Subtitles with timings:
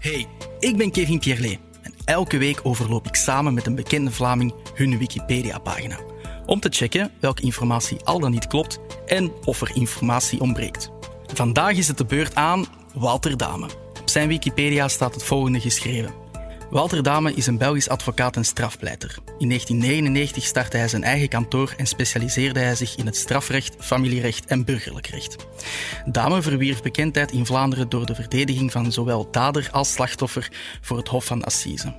[0.00, 0.26] Hey,
[0.58, 4.98] ik ben Kevin Pierlet en elke week overloop ik samen met een bekende Vlaming hun
[4.98, 5.98] Wikipedia-pagina.
[6.46, 10.90] Om te checken welke informatie al dan niet klopt en of er informatie ontbreekt.
[11.26, 13.68] Vandaag is het de beurt aan Walter Dame.
[14.00, 16.19] Op zijn Wikipedia staat het volgende geschreven.
[16.70, 19.18] Walter Dame is een Belgisch advocaat en strafpleiter.
[19.38, 24.46] In 1999 startte hij zijn eigen kantoor en specialiseerde hij zich in het strafrecht, familierecht
[24.46, 25.36] en burgerlijk recht.
[26.04, 30.48] Dame verwierf bekendheid in Vlaanderen door de verdediging van zowel dader als slachtoffer
[30.80, 31.94] voor het Hof van Assise.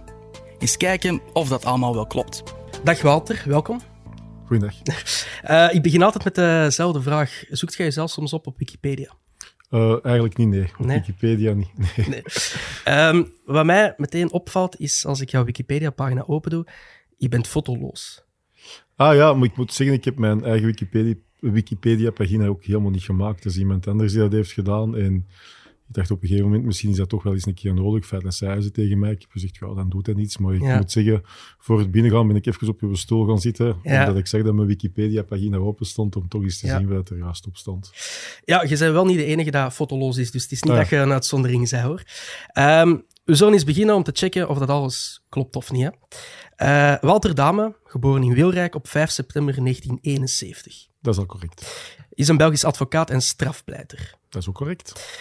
[0.59, 2.43] Eens kijken of dat allemaal wel klopt.
[2.84, 3.81] Dag Walter, welkom.
[4.45, 4.76] Goedendag.
[5.49, 7.43] Uh, ik begin altijd met dezelfde vraag.
[7.49, 9.20] Zoekt jij jezelf soms op op Wikipedia?
[9.71, 10.67] Uh, eigenlijk niet, nee.
[10.80, 10.98] Op Nee?
[10.98, 11.70] Wikipedia niet.
[11.98, 12.07] Nee.
[12.09, 12.21] Nee.
[12.84, 16.66] Ehm, wat mij meteen opvalt, is als ik jouw Wikipedia-pagina open doe,
[17.17, 18.23] je bent fotoloos.
[18.95, 23.03] Ah ja, maar ik moet zeggen, ik heb mijn eigen Wikipedia- Wikipedia-pagina ook helemaal niet
[23.03, 23.43] gemaakt.
[23.43, 24.98] Dat is iemand anders die dat heeft gedaan.
[24.98, 25.27] En
[25.91, 28.05] ik dacht op een gegeven moment, misschien is dat toch wel eens een keer nodig.
[28.05, 29.12] Feit dat zei ze tegen mij.
[29.12, 30.38] Ik heb gezegd, ja, dan doet hij niets.
[30.38, 30.77] Maar ik Ja.
[30.77, 31.22] moet zeggen,
[31.59, 33.76] voor het binnengaan ben ik even op uw stoel gaan zitten.
[33.84, 33.99] Ja.
[33.99, 36.77] Omdat ik zeg dat mijn Wikipedia-pagina open stond, om toch eens te Ja.
[36.77, 37.91] zien wat er juist op stond.
[38.46, 40.77] Ja, je bent wel niet de enige dat fotoloos is, dus het is niet Ah,
[40.77, 42.04] dat je een uitzondering bent, hoor.
[42.48, 45.84] Ehm, we zullen eens beginnen om te checken of dat alles klopt of niet.
[45.84, 45.90] Hè.
[46.55, 51.85] Eh, Walter Dame, geboren in Wilrijk op 5 september 1971, Dat is al correct.
[52.13, 54.13] is een Belgisch advocaat en strafpleiter.
[54.30, 55.20] Dat is ook correct.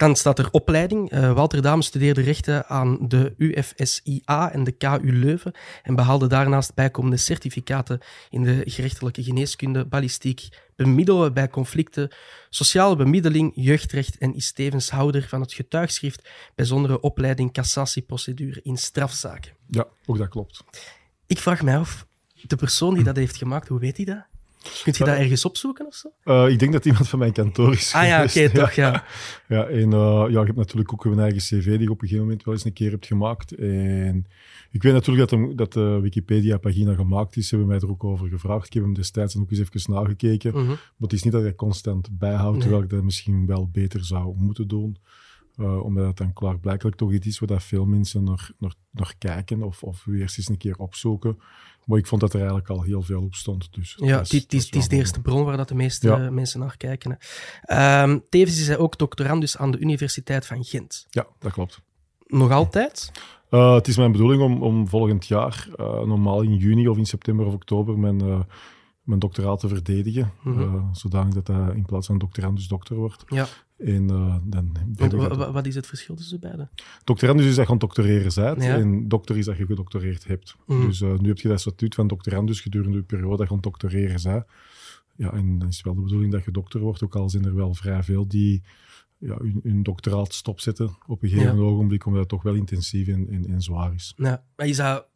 [0.00, 1.10] Dan staat er opleiding.
[1.10, 6.74] Eh, Walter Dame studeerde rechten aan de UFSIA en de KU Leuven en behaalde daarnaast
[6.74, 12.10] bijkomende certificaten in de gerechtelijke geneeskunde, balistiek, bemiddelen bij conflicten,
[12.50, 19.52] sociale bemiddeling, jeugdrecht en is tevens houder van het getuigschrift bijzondere opleiding cassatieprocedure in strafzaken.
[19.66, 20.64] Ja, ook dat klopt.
[21.26, 22.06] Ik vraag mij af,
[22.46, 24.29] de persoon die dat heeft gemaakt, hoe weet hij dat?
[24.82, 26.08] Kunt je dat ergens opzoeken of zo?
[26.24, 29.04] Eh, ik denk dat iemand van mijn kantoor is Ah ja, oké, toch, ja.
[29.48, 32.08] Ja, en eh, ja, ik heb natuurlijk ook mijn eigen cv die ik op een
[32.08, 33.52] gegeven moment wel eens een keer heb gemaakt.
[33.54, 34.26] En
[34.70, 37.48] ik weet natuurlijk dat de, dat de Wikipedia-pagina gemaakt is.
[37.48, 38.66] Ze hebben mij er ook over gevraagd.
[38.66, 40.54] Ik heb hem destijds ook eens even nagekeken.
[40.54, 40.66] Mhm.
[40.66, 42.60] Maar het is niet dat ik constant bijhoud, Nee.
[42.60, 44.96] terwijl ik dat misschien wel beter zou moeten doen.
[45.60, 49.18] Eh, omdat het dan klaarblijkelijk toch iets is waar dat veel mensen nog, nog, nog
[49.18, 51.38] kijken of, of weer eens een keer opzoeken.
[51.84, 53.68] Maar ik vond dat er eigenlijk al heel veel op stond.
[53.72, 56.24] Dus Ja, het is, is, de eerste bron waar dat de meeste Ja.
[56.24, 57.10] eh, mensen naar kijken.
[57.10, 57.16] Hè.
[58.02, 61.06] Ehm, tevens is hij ook doctorandus aan de Universiteit van Gent.
[61.10, 61.80] Ja, dat klopt.
[62.26, 63.12] Nog altijd?
[63.50, 67.06] Uh, het is mijn bedoeling om, om volgend jaar, uh, normaal in juni of in
[67.06, 68.40] september of oktober, mijn, uh,
[69.02, 70.32] mijn doctoraat te verdedigen.
[70.46, 73.24] Uh, zodanig dat hij in plaats van doctorandus dokter wordt.
[73.26, 73.46] Ja.
[73.84, 74.06] En,
[74.44, 74.72] dan
[75.10, 76.68] wa- wat is het verschil tussen beide?
[77.04, 78.76] Doctorandus is dat je aan doctoreren bent Ja.
[78.76, 80.56] en dokter is dat je gedoctoreerd hebt.
[80.66, 80.86] Mhm.
[80.86, 83.60] Dus uh, nu heb je dat statuut van doctorandus gedurende de periode dat je aan
[83.60, 84.44] doctoreren bent.
[85.16, 87.44] Ja, en dan is het wel de bedoeling dat je dokter wordt, ook al zijn
[87.44, 88.62] er wel vrij veel die
[89.18, 91.62] ja, hun, hun doctoraat stopzetten op een gegeven Ja.
[91.62, 94.12] ogenblik, omdat het toch wel intensief en, en, en zwaar is.
[94.16, 94.42] Ja.
[94.56, 95.09] Maar is dat mm,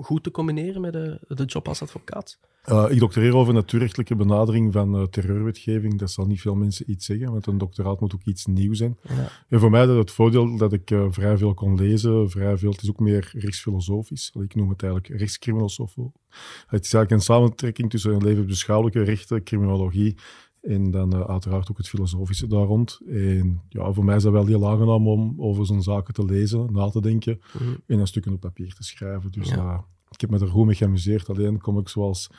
[0.00, 2.38] goed te combineren met de, de job als advocaat?
[2.66, 5.98] Uh, ik doctoreer over natuurrechtelijke benadering van uh, terreurwetgeving.
[5.98, 8.98] Dat zal niet veel mensen iets zeggen, want een doctoraat moet ook iets nieuws zijn.
[9.02, 9.28] Ja.
[9.48, 12.70] En voor mij dat het voordeel dat ik uh, vrij veel kon lezen, vrij veel,
[12.70, 14.32] het is ook meer rechtsfilosofisch.
[14.40, 16.12] Ik noem het eigenlijk rechtscriminolosofie.
[16.66, 20.16] Het is eigenlijk een samentrekking tussen een levensbeschouwelijke rechten, criminologie
[20.68, 23.00] en dan uh, uiteraard ook het filosofische daar rond.
[23.08, 26.72] En ja, voor mij is dat wel heel aangenaam om over zo'n zaken te lezen,
[26.72, 27.74] na te denken Mhm.
[27.86, 29.30] en een stukken op papier te schrijven.
[29.32, 29.56] Dus Ja.
[29.56, 29.78] uh,
[30.10, 31.28] ik heb me er goed mee geamuseerd.
[31.28, 32.30] Alleen kom ik zoals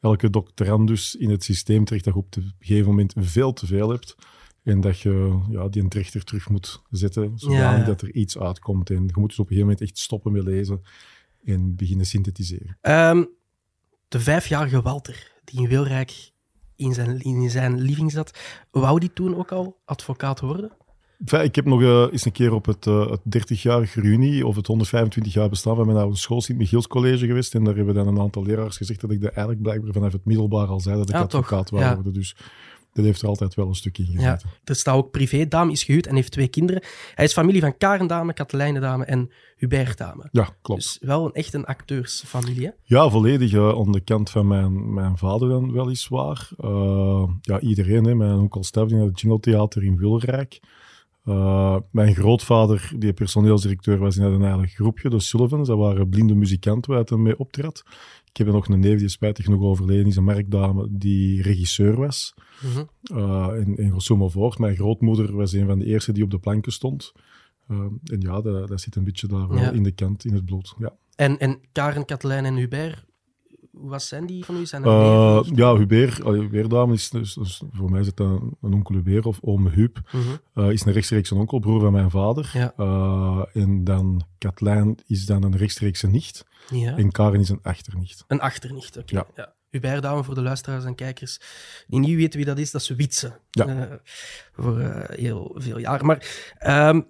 [0.00, 3.88] elke doctorandus in het systeem terecht dat je op een gegeven moment veel te veel
[3.90, 4.14] hebt.
[4.62, 7.84] En dat je ja, die een trechter terug moet zetten, Ja, ja.
[7.84, 8.90] dat er iets uitkomt.
[8.90, 10.82] En je moet dus op een gegeven moment echt stoppen met lezen
[11.44, 12.78] en beginnen synthetiseren.
[12.80, 13.24] Ehm,
[14.08, 16.32] de vijfjarige Walter, die in Wilrijk
[16.78, 18.38] in zijn, in zijn living zat,
[18.70, 20.70] wou die toen ook al advocaat worden?
[21.20, 24.56] Enfin, ik heb nog eh, eens een keer op het, eh, het 30-jarige reunie of
[24.56, 27.54] het 125 jaar bestaan van mijn oude school, Sint-Michiels College geweest.
[27.54, 30.66] En daar hebben dan een aantal leraars gezegd dat ik eigenlijk blijkbaar vanaf het middelbaar
[30.66, 31.94] al zei dat ik Ja, advocaat wou Ja.
[31.94, 32.12] worden.
[32.12, 32.36] Dus
[32.92, 34.12] dat heeft er altijd wel een stuk in Ja.
[34.12, 34.50] gezeten.
[34.64, 35.48] Er staat ook privé.
[35.48, 36.82] Dame is gehuwd en heeft twee kinderen.
[37.14, 40.28] Hij is familie van Karen Dame, Katelijne Dame en Hubert Dame.
[40.32, 40.80] Ja, klopt.
[40.82, 42.66] Dus wel een, echt een acteursfamilie.
[42.66, 42.70] Hè?
[42.82, 46.48] Ja, volledig aan de kant van mijn, mijn vader dan weliswaar.
[46.56, 48.04] Eh ja, iedereen.
[48.04, 48.14] Hè.
[48.14, 50.60] Mijn onkel Stef die had het Jingle Theater in Wilrijk.
[51.24, 55.68] Eh, mijn grootvader, die personeelsdirecteur was in een eigen groepje, de Sullivans.
[55.68, 57.82] Dat waren blinde muzikanten waar hij mee optrad.
[58.38, 62.34] Ik heb nog een neef die spijtig genoeg overleden is, een merkdame die regisseur was.
[62.62, 62.84] Mhm.
[63.18, 66.72] Uh, in, in modo, mijn grootmoeder was een van de eerste die op de planken
[66.72, 67.12] stond.
[67.68, 69.70] Uh, en ja, dat, dat zit een beetje daar wel Ja.
[69.70, 70.74] in de kant, in het bloed.
[70.78, 70.96] Ja.
[71.16, 73.04] En, en Karen, Katelijne en Hubert,
[73.80, 74.66] was zijn die van u?
[74.66, 78.56] Zijn er uh, ja, Hubert, uh, Hubert is, dus, dus, voor mij is het een,
[78.62, 80.00] een onkel Hubert of oom Huub.
[80.12, 80.20] Mm
[80.54, 80.70] -hmm.
[80.70, 82.50] is een rechtstreeks een onkelbroer van mijn vader.
[82.52, 82.72] Ja.
[83.52, 86.46] en dan Katlijn is dan een rechtstreekse nicht.
[86.70, 86.96] Ja.
[86.96, 88.24] En Karen is een achternicht.
[88.26, 89.14] Een achternicht, oké.
[89.14, 89.26] Okay.
[89.34, 89.42] Ja.
[89.42, 89.56] ja.
[89.70, 91.40] Hubert voor de luisteraars en kijkers
[91.86, 93.32] die niet weten wie dat is, dat is Witse.
[93.50, 94.00] Ja.
[94.52, 96.04] voor heel veel jaar.
[96.04, 97.00] Maar ehm,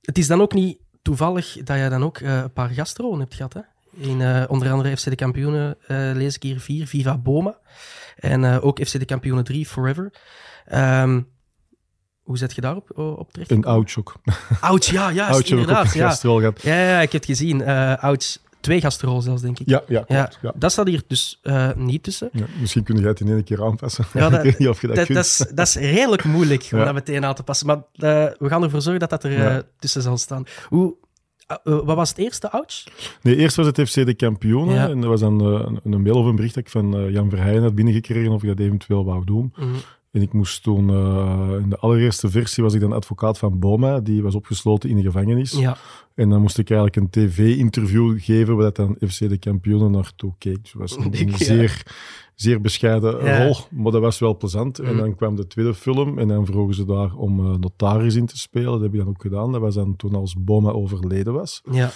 [0.00, 3.52] het is dan ook niet toevallig dat je dan ook een paar gastrollen hebt gehad,
[3.52, 3.60] hè?
[3.96, 7.58] In uh, onder andere FC de Kampioenen uh, lees ik hier vier, Viva Boma.
[8.16, 10.12] En uh, ook FC de Kampioenen 3, Forever.
[10.74, 11.28] Um,
[12.22, 13.50] hoe zet je daarop op terecht?
[13.50, 13.96] Een Ouch
[14.60, 15.92] Ouch, ja, ja, inderdaad.
[15.92, 16.16] Ja.
[16.22, 16.52] ja.
[16.62, 17.60] Ja, ik heb het gezien.
[17.60, 19.68] Uh, Ouch, twee gastrol zelfs, denk ik.
[19.68, 20.52] Ja, ja, klopt, ja.
[20.54, 22.28] Dat staat hier dus uh, niet tussen.
[22.32, 24.04] Ja, misschien kun jij het in één keer aanpassen.
[24.12, 26.78] Ja, dat, ik weet niet of je dat, dat is, dat is redelijk moeilijk om
[26.78, 27.66] dat meteen aan te passen.
[27.66, 27.82] Maar uh,
[28.38, 30.44] we gaan ervoor zorgen dat dat er tussen zal staan.
[30.68, 30.96] Hoe,
[31.64, 32.84] uh, wat was het eerste, Ouch?
[33.22, 34.90] Nee, eerst was het FC de Kampioenen.
[34.90, 37.30] En dat was dan uh, een, een, mail of een bericht dat ik van Jan
[37.30, 39.52] Verheyen had binnengekregen of ik dat eventueel wou doen.
[39.56, 39.76] Mm -hmm.
[40.16, 40.90] En ik moest toen,
[41.62, 45.02] in de allereerste versie was ik dan advocaat van Boma, die was opgesloten in de
[45.02, 45.52] gevangenis.
[45.52, 45.76] Ja.
[46.16, 50.62] En dan moest ik eigenlijk een tv-interview geven, waar dan FC de kampioenen naartoe keek.
[50.62, 51.82] Dus was een, zeer,
[52.34, 54.78] zeer bescheiden rol, maar dat was wel plezant.
[54.78, 54.98] En mm.
[54.98, 58.38] dan kwam de tweede film en dan vroegen ze daar om uh, notaris in te
[58.38, 58.72] spelen.
[58.72, 59.52] Dat heb ik dan ook gedaan.
[59.52, 61.62] Dat was dan toen als Boma overleden was.
[61.70, 61.90] Ja.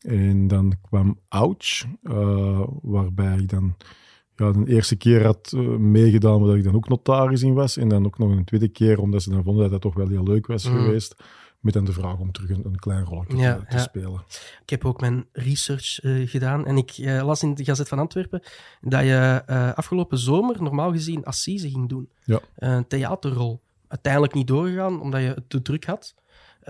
[0.00, 3.74] En dan kwam Ouch, uh, waarbij ik dan
[4.40, 7.76] ja, de eerste keer had uh, meegedaan, omdat ik dan ook notaris in was.
[7.76, 10.08] En dan ook nog een tweede keer, omdat ze dan vonden dat dat toch wel
[10.08, 10.76] heel leuk was mm.
[10.76, 11.14] geweest
[11.60, 14.22] met dan de vraag om terug een, een klein rolletje te, te spelen.
[14.62, 17.98] Ik heb ook mijn research uh, gedaan en ik uh, las in de Gazet van
[17.98, 18.42] Antwerpen
[18.80, 19.42] dat je
[19.74, 22.08] afgelopen zomer normaal gezien Assise ging doen.
[22.24, 22.40] Ja.
[22.56, 23.60] Een theaterrol.
[23.88, 26.14] Uiteindelijk niet doorgegaan, omdat je het te druk had.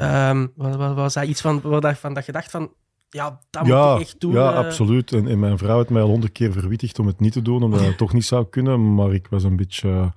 [0.00, 2.72] Um, was, was dat iets van, van dat je dacht van,
[3.10, 4.32] ja, dat ja, moet ik echt doen.
[4.32, 5.12] Ja, absoluut.
[5.12, 7.62] En, en, mijn vrouw had mij al honderd keer verwittigd om het niet te doen,
[7.62, 8.94] omdat het toch niet zou kunnen.
[8.94, 10.12] Maar ik was een beetje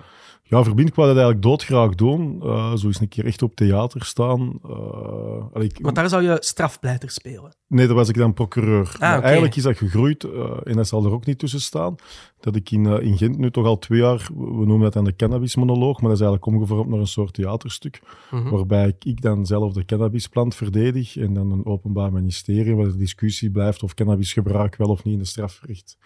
[0.53, 2.39] ja, Verbind, ik wou dat eigenlijk doodgraag doen.
[2.43, 4.59] Uh, zo eens een keer echt op theater staan.
[4.65, 7.55] Uh, ik, Want daar zou je strafpleiter spelen?
[7.67, 8.95] Nee, daar was ik dan procureur.
[8.99, 11.95] Ah, Eigenlijk is dat gegroeid, uh, en dat zal er ook niet tussen staan,
[12.39, 15.15] dat ik in, in Gent nu toch al twee jaar, we noemen dat dan de
[15.15, 18.01] cannabismonoloog, maar dat is eigenlijk omgevormd naar een soort theaterstuk,
[18.31, 22.85] mm waarbij ik, ik, dan zelf de cannabisplant verdedig en dan een openbaar ministerie waar
[22.85, 25.97] de discussie blijft of cannabisgebruik wel of niet in de strafrecht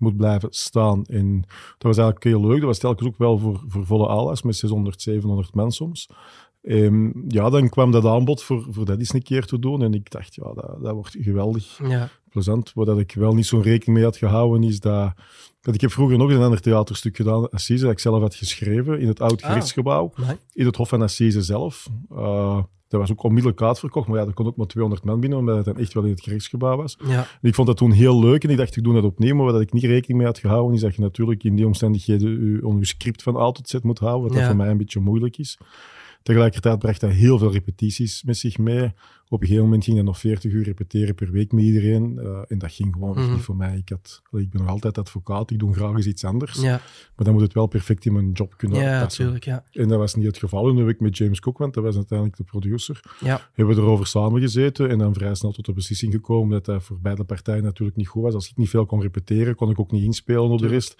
[0.00, 1.04] moet blijven staan.
[1.04, 1.40] En
[1.78, 2.58] dat was eigenlijk heel leuk.
[2.58, 6.08] Dat was telkens ook wel voor, voor volle alas, met 600, 700 mensen soms.
[6.62, 9.82] Um, ja, dan kwam dat aanbod voor, voor dat eens een keer te doen.
[9.82, 11.80] En ik dacht, ja, dat, dat wordt geweldig.
[11.88, 12.08] Ja.
[12.30, 12.72] Plezant.
[12.74, 15.12] Wat ik wel niet zo'n rekening mee had gehouden, is dat,
[15.60, 15.74] dat...
[15.74, 19.00] Ik heb vroeger nog eens een ander theaterstuk gedaan, Assise, dat ik zelf had geschreven
[19.00, 20.12] in het oud ah, gerechtsgebouw.
[20.52, 21.88] In het Hof van Assise zelf.
[22.12, 25.38] Uh, dat was ook onmiddellijk uitverkocht, maar ja, er kon ook maar 200 man binnen,
[25.38, 26.98] omdat het dan echt wel in het gerechtsgebouw was.
[27.04, 27.18] Ja.
[27.18, 29.52] En ik vond dat toen heel leuk en ik dacht, ik doe dat opnieuw, maar
[29.52, 32.76] wat ik niet rekening mee had gehouden, is dat je natuurlijk in die omstandigheden je,
[32.78, 35.38] je script van A tot Z moet houden, wat dat voor mij een beetje moeilijk
[35.38, 35.58] is.
[36.22, 38.92] Tegelijkertijd bracht dat heel veel repetities met zich mee.
[39.28, 42.18] Op een gegeven moment ging dat nog 40 uur repeteren per week met iedereen.
[42.22, 43.76] Uh, en dat ging gewoon mm niet voor mij.
[43.76, 46.60] Ik, had, ik ben nog altijd advocaat, ik doe graag eens iets anders.
[46.60, 46.80] Ja.
[47.16, 49.98] Maar dan moet het wel perfect in mijn job kunnen ja, Natuurlijk, ja, En dat
[49.98, 50.68] was niet het geval.
[50.68, 53.48] En nu heb ik met James Cook, want dat was uiteindelijk de producer, ja.
[53.52, 57.00] hebben we erover samengezeten en dan vrij snel tot de beslissing gekomen dat dat voor
[57.00, 58.34] beide partijen natuurlijk niet goed was.
[58.34, 60.94] Als ik niet veel kon repeteren, kon ik ook niet inspelen op de rest.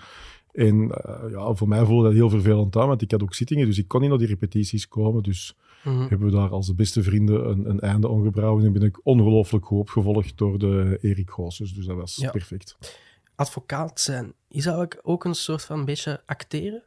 [0.52, 3.66] En uh, ja, voor mij voelde dat heel vervelend aan, want ik had ook zittingen,
[3.66, 5.22] dus ik kon niet naar die repetities komen.
[5.22, 8.82] Dus mm hebben we daar als de beste vrienden een, een einde ongebrouwen en ben
[8.82, 11.74] ik ongelooflijk goed opgevolgd door de Erik Goossens.
[11.74, 12.78] Dus dat was perfect.
[13.34, 16.82] Advocaat zijn, is dat ook een soort van beetje acteren?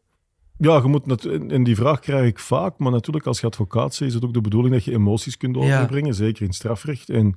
[0.57, 4.01] Ja, je moet en die vraag krijg ik vaak, maar natuurlijk als je advocaat bent,
[4.01, 7.09] is het ook de bedoeling dat je emoties kunt overbrengen, zeker in strafrecht.
[7.09, 7.35] En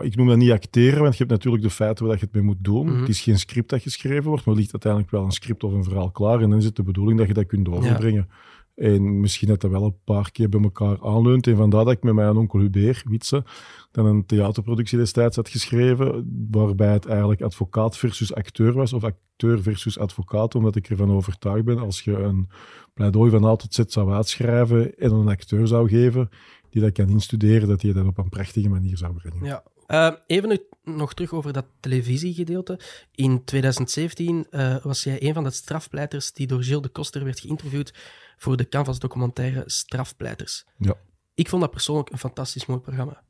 [0.00, 2.42] ik noem dat niet acteren, want je hebt natuurlijk de feiten waar je het mee
[2.42, 2.86] moet doen.
[2.86, 3.00] Mhm.
[3.00, 5.84] Het is geen script dat geschreven wordt, maar ligt uiteindelijk wel een script of een
[5.84, 8.28] verhaal klaar en dan is het de bedoeling dat je dat kunt overbrengen.
[8.74, 11.46] En misschien dat dat wel een paar keer bij elkaar aanleunt.
[11.46, 13.44] En vandaar dat ik met mijn onkel Hubert, Witse,
[13.90, 19.62] dan een theaterproductie destijds had geschreven, waarbij het eigenlijk advocaat versus acteur was, of acteur
[19.62, 22.48] versus advocaat, omdat ik ervan overtuigd ben, als je een
[22.94, 26.28] pleidooi van A tot Z zou uitschrijven en een acteur zou geven,
[26.70, 29.44] die dat kan instuderen, dat hij dat op een prachtige manier zou brengen.
[29.44, 29.62] Ja.
[29.88, 32.78] Uh, even nog terug over dat televisiegedeelte.
[33.14, 37.24] In 2017 uh, eh, was jij een van de strafpleiters die door Gilles de Koster
[37.24, 37.94] werd geïnterviewd
[38.36, 40.64] voor de Canvas-documentaire Strafpleiters.
[40.78, 40.94] Ja.
[41.34, 43.22] Ik vond dat persoonlijk een fantastisch mooi programma.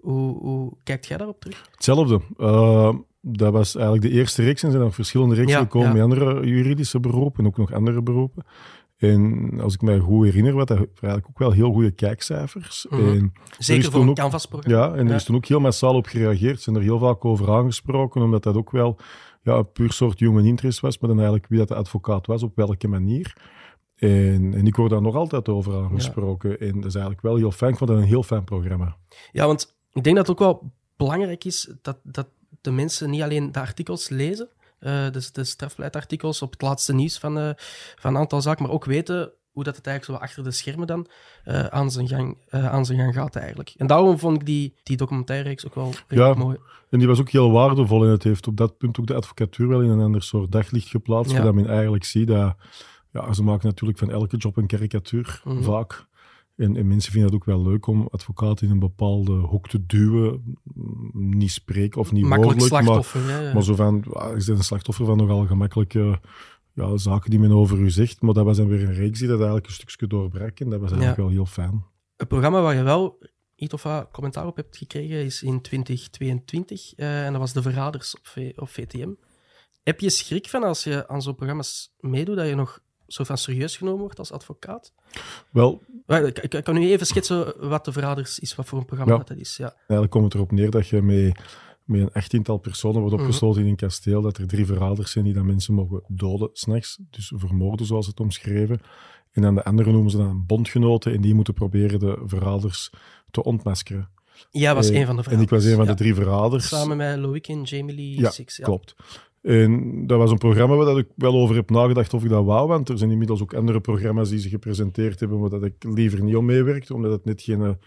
[0.00, 1.68] Hoe, hoe kijkt jij daarop terug?
[1.70, 2.20] Hetzelfde.
[2.36, 6.02] Uh, dat was eigenlijk de eerste reeks en er zijn nog verschillende reeksen gekomen met
[6.02, 8.44] andere juridische beroepen en ook nog andere beroepen.
[9.00, 12.86] En als ik mij goed herinner, wat dat eigenlijk ook wel heel goede kijkcijfers.
[12.90, 13.08] Mhm.
[13.08, 14.78] en Zeker voor een Canvas-programma.
[14.78, 16.60] Ja, en er is toen ook heel massaal op gereageerd.
[16.60, 18.98] Zijn er heel vaak over aangesproken, omdat dat ook wel
[19.42, 22.42] ja, een puur soort human interest was, maar dan eigenlijk wie dat de advocaat was,
[22.42, 23.36] op welke manier.
[23.96, 26.60] En, en ik word daar nog altijd over aangesproken.
[26.60, 27.70] En dat is eigenlijk wel heel fijn.
[27.72, 28.96] Ik vond dat een heel fijn programma.
[29.32, 32.28] Ja, want ik denk dat het ook wel belangrijk is dat, dat
[32.60, 34.48] de mensen niet alleen de artikels lezen,
[34.80, 37.50] uh, dus de strafpleitartikels op het laatste nieuws van, uh,
[37.96, 40.86] van een aantal zaken, maar ook weten hoe dat het eigenlijk zo achter de schermen
[40.86, 41.06] dan
[41.44, 43.74] uh, aan, zijn gang, aan zijn gang gaat eigenlijk.
[43.76, 46.56] En daarom vond ik die, die documentaire ook wel redelijk ja, mooi.
[46.90, 49.68] En die was ook heel waardevol en het heeft op dat punt ook de advocatuur
[49.68, 51.36] wel in een ander soort daglicht geplaatst, ja.
[51.36, 52.56] zodat men eigenlijk ziet dat
[53.12, 55.62] ja, ze maken natuurlijk van elke job een karikatuur, mm -hmm.
[55.62, 56.08] vaak.
[56.60, 59.86] En, en, mensen vinden het ook wel leuk om advocaten in een bepaalde hoek te
[59.86, 60.58] duwen.
[61.12, 63.52] Niet spreken of niet Makkelijk woordelijk, slachtoffer, maar, ja, ja.
[63.52, 66.20] maar zo van, ah, is een slachtoffer van nogal gemakkelijke
[66.74, 68.20] ja, zaken die men over u zegt.
[68.20, 70.60] Maar dat was dan weer een reeks die dat eigenlijk een stukje doorbrak.
[70.60, 71.84] En dat was eigenlijk wel heel fijn.
[72.16, 73.18] Een programma waar je wel
[73.54, 76.98] iets of wat commentaar op hebt gekregen is in 2022.
[76.98, 79.10] Uh, en dat was De Verraders op, v op VTM.
[79.82, 83.38] Heb je schrik van als je aan zo'n programma's meedoet, dat je nog zo van
[83.38, 84.92] serieus genomen wordt als advocaat?
[85.50, 85.82] Wel...
[86.40, 89.22] Ik kan u even schetsen wat De Verraders is, wat voor een programma ja.
[89.22, 89.56] dat is.
[89.56, 89.74] Ja.
[89.76, 91.32] Eigenlijk komt het erop neer dat je mee
[91.84, 95.34] met een achttiental personen wordt opgesloten in een kasteel, dat er drie verraders zijn die
[95.34, 98.80] dan mensen mogen doden s'nachts, dus vermoorden zoals het omschreven.
[99.32, 102.90] En dan de andere noemen ze dan bondgenoten en die moeten proberen de verraders
[103.30, 104.08] te ontmaskeren.
[104.50, 105.50] Jij was en, een van de verraders.
[105.50, 105.90] En ik was een van ja.
[105.90, 106.68] de drie verraders.
[106.68, 108.56] Samen met Loïc en Jamie Lee ja, Six.
[108.56, 108.94] Ja, klopt.
[109.42, 112.68] En dat was een programma waar ik wel over heb nagedacht of ik dat wou,
[112.68, 116.22] want er zijn inmiddels ook andere programma's die ze gepresenteerd hebben, waar dat ik liever
[116.22, 117.78] niet om meewerkte, omdat het net geen...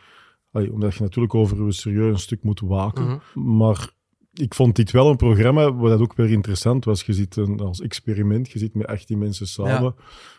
[0.52, 3.04] Allee, omdat je natuurlijk over een serieus stuk moet waken.
[3.04, 3.56] Mhm.
[3.58, 3.90] Maar
[4.34, 7.04] ik vond dit wel een programma waar dat ook weer interessant was.
[7.04, 9.96] Je zit een, als experiment, je zit met 18 mensen samen.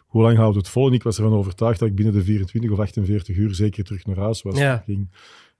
[0.06, 0.86] Hoe lang houdt het vol?
[0.86, 4.06] En ik was ervan overtuigd dat ik binnen de 24 of 48 uur zeker terug
[4.06, 4.58] naar huis was.
[4.58, 4.82] Ja.
[4.86, 5.10] Ging.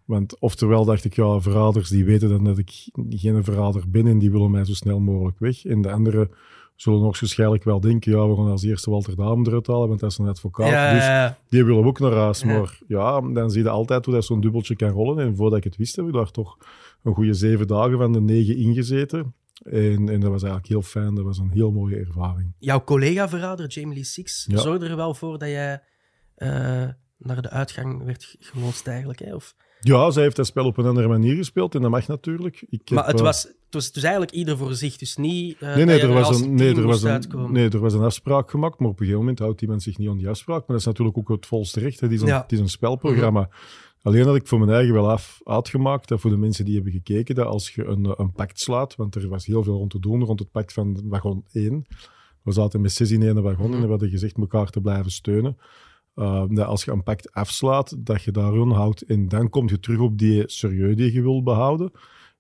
[0.04, 4.18] Want oftewel dacht ik, ja, verraders die weten dan dat ik geen verrader ben en
[4.18, 5.64] die willen mij zo snel mogelijk weg.
[5.64, 6.30] En de anderen
[6.74, 10.00] zullen nog waarschijnlijk wel denken, ja, we gaan als eerste Walter Dam eruit halen, want
[10.00, 10.68] dat is een advocaat.
[10.68, 12.40] Ja, dus ja, die willen we ook naar huis.
[12.40, 12.46] Ja.
[12.46, 15.24] Maar ja, dan zie je altijd hoe dat zo'n dubbeltje kan rollen.
[15.24, 16.58] En voordat ik het wist, heb ik daar toch
[17.02, 19.34] een goede zeven dagen van de negen ingezeten.
[19.62, 21.14] En, en dat was eigenlijk heel fijn.
[21.14, 22.52] Dat was een heel mooie ervaring.
[22.58, 25.82] Jouw collega-verrader, Jamie Lee Six, zorgde er wel voor dat jij
[26.34, 26.48] eh,
[27.18, 29.18] naar de uitgang werd geloosd eigenlijk.
[29.18, 29.34] Hè?
[29.34, 32.64] Of, Ja, zij heeft dat spel op een andere manier gespeeld en dat mag natuurlijk.
[32.68, 35.56] Ik maar heb, het eh, was, het was dus eigenlijk ieder voor zich, dus niet
[35.60, 37.52] eh, Nee, nee, er was, een, nee, er, was een, uitkomen.
[37.52, 40.08] nee, er was een afspraak gemaakt, maar op een gegeven moment houdt iemand zich niet
[40.08, 40.58] aan die afspraak.
[40.58, 42.00] Maar dat is natuurlijk ook het volste recht.
[42.00, 42.42] Het is een, Ja.
[42.42, 43.48] het is een spelprogramma.
[44.02, 46.92] Alleen had ik voor mijn eigen wel af, uitgemaakt, dat voor de mensen die hebben
[46.92, 50.00] gekeken, dat als je een, een pact slaat, want er was heel veel rond te
[50.00, 51.86] doen rond het pact van wagon 1.
[52.42, 55.56] We zaten met zes in één wagon en we hadden gezegd elkaar te blijven steunen.
[56.16, 59.02] Uh, dat als je een pact afslaat, dat je daarin houdt.
[59.02, 61.92] En dan kom je terug op die serieus die je wil behouden.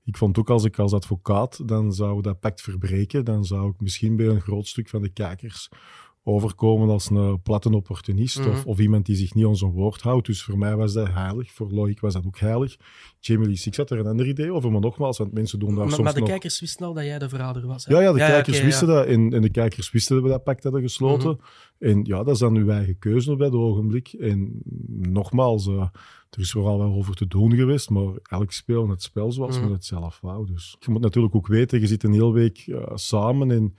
[0.04, 3.80] Ik vond ook als ik als advocaat dan zou dat pact verbreken, dan zou ik
[3.80, 5.68] misschien bij een groot stuk van de kijkers
[6.26, 8.48] overkomen als een platte opportunist Mhm.
[8.48, 10.26] of, of iemand die zich niet aan zijn woord houdt.
[10.26, 11.52] Dus voor mij was dat heilig.
[11.52, 12.76] Voor Loïc was dat ook heilig.
[13.20, 15.78] Jamie Lee Six had er een ander idee over, maar nogmaals, want mensen doen daar
[15.78, 16.28] Maar, soms maar de nog...
[16.28, 17.84] kijkers wisten al dat jij de verrader was.
[17.84, 17.94] Hè?
[17.94, 18.94] Ja, ja, de kijkers wisten ja.
[18.94, 19.06] dat.
[19.06, 21.28] En, en de kijkers wisten dat we dat pact hadden gesloten.
[21.30, 21.90] Mhm.
[21.92, 24.08] En ja, dat is dan uw eigen keuze op dat ogenblik.
[24.12, 25.88] En nogmaals, eh,
[26.30, 29.64] er is vooral wel over te doen geweest, maar elk speel het spel zoals Mhm.
[29.64, 30.46] men het zelf wou.
[30.46, 33.74] Dus je moet natuurlijk ook weten, je zit een hele week eh, samen en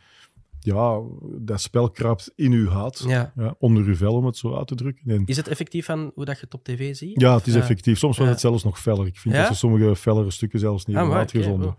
[0.66, 1.02] ja,
[1.40, 3.04] dat spel kraapt in uw haat.
[3.08, 3.34] Ja.
[3.36, 5.12] Ja, onder uw vel, om het zo uit te drukken.
[5.12, 7.22] En Is het effectief van hoe dat je het op tv ziet?
[7.22, 7.60] ja, het is Ja.
[7.60, 7.98] effectief.
[7.98, 9.06] Soms was het zelfs nog feller.
[9.08, 11.68] Ik vind dat ze sommige fellere stukken zelfs niet Ah, hebben oké, uitgezonden.
[11.68, 11.76] oh.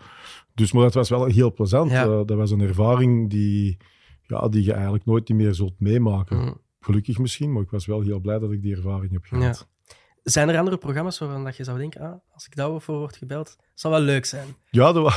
[0.55, 1.91] Dus, maar dat was wel heel plezant.
[1.91, 3.77] Eh, dat was een ervaring die,
[4.23, 6.37] ja, die je eigenlijk nooit meer zult meemaken.
[6.39, 6.53] Mhm.
[6.81, 9.69] Gelukkig misschien, maar ik was wel heel blij dat ik die ervaring heb gehad.
[10.27, 13.57] Zijn er andere programma's waarvan dat je zou denken, ah, als ik daarvoor word gebeld,
[13.75, 14.47] zou wel leuk zijn?
[14.71, 15.15] Ja, er, wa-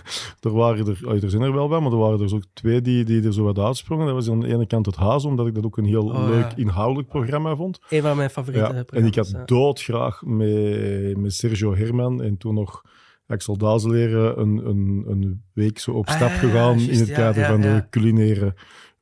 [0.40, 3.04] er waren er, er zijn er wel bij, maar er waren er zo twee die,
[3.04, 4.06] die er zo wat uitsprongen.
[4.06, 6.28] Dat was aan de ene kant het Haas, omdat ik dat ook een heel Oh,
[6.28, 6.56] leuk ja.
[6.56, 7.78] inhoudelijk programma vond.
[7.88, 9.16] Een van mijn favoriete Ja, en programma's.
[9.16, 9.44] ik had ja.
[9.44, 12.82] doodgraag met, met Sergio Herman en toen nog
[13.26, 17.60] Axel Dazeleren een, een, een week zo op Ah, stap gegaan in het kader van
[17.60, 18.54] de culinaire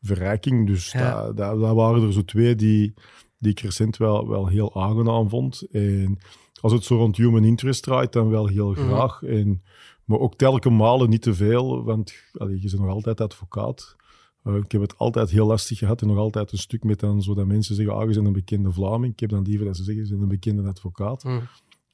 [0.02, 0.66] verrijking.
[0.66, 2.94] Dus daar daar waren er zo twee die,
[3.40, 5.62] die ik recent wel, wel heel aangenaam vond.
[5.70, 6.18] En
[6.60, 8.80] als het zo rond human interest draait, dan wel heel Mhm.
[8.80, 9.22] graag.
[9.22, 9.62] En,
[10.04, 13.96] maar ook telkens malen niet te veel, want allee, je bent nog altijd advocaat.
[14.44, 17.22] Eh, ik heb het altijd heel lastig gehad en nog altijd een stuk met dan,
[17.22, 19.12] zodat mensen zeggen, ah, je bent een bekende Vlaming.
[19.12, 21.24] Ik heb dan liever dat ze zeggen, je bent een bekende advocaat.
[21.24, 21.40] Mhm.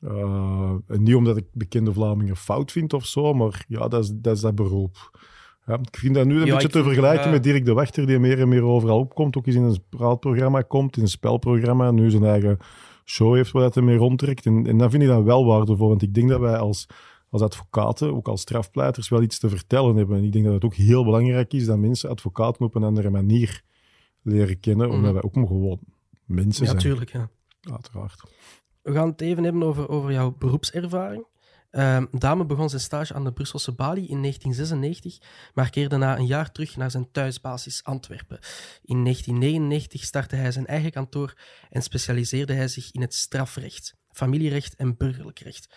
[0.01, 4.11] Uh, en niet omdat ik bekende Vlamingen fout vind of zo, maar ja, dat is
[4.15, 5.19] dat, is dat beroep.
[5.67, 8.07] Ja, ik vind dat nu een Ja, beetje te vind- vergelijken met Dirk de Wachter,
[8.07, 9.37] die meer en meer overal opkomt.
[9.37, 12.59] Ook eens in een praatprogramma komt, in een spelprogramma, en nu zijn eigen
[13.05, 14.47] show heeft waar hij mee rondtrekt.
[14.47, 16.87] En, en dat vind ik dan wel waardevol, want ik denk dat wij als
[17.31, 20.17] als advocaten, ook als strafpleiters, wel iets te vertellen hebben.
[20.19, 23.11] En ik denk dat het ook heel belangrijk is dat mensen advocaten op een andere
[23.11, 23.63] manier
[24.23, 25.13] leren kennen, omdat Mhm.
[25.13, 25.79] wij ook maar gewoon
[26.25, 26.83] mensen Ja, zijn.
[26.83, 27.11] tuurlijk.
[27.13, 27.29] Ja.
[27.73, 28.23] Uiteraard.
[28.83, 31.25] We gaan het even hebben over, over jouw beroepservaring.
[31.71, 35.19] Ehm Dame begon zijn stage aan de Brusselse Bali in 1996,
[35.55, 38.39] maar keerde na een jaar terug naar zijn thuisbasis Antwerpen.
[38.83, 41.35] In 1999 startte hij zijn eigen kantoor
[41.71, 45.75] en specialiseerde hij zich in het strafrecht, familierecht en burgerlijk recht.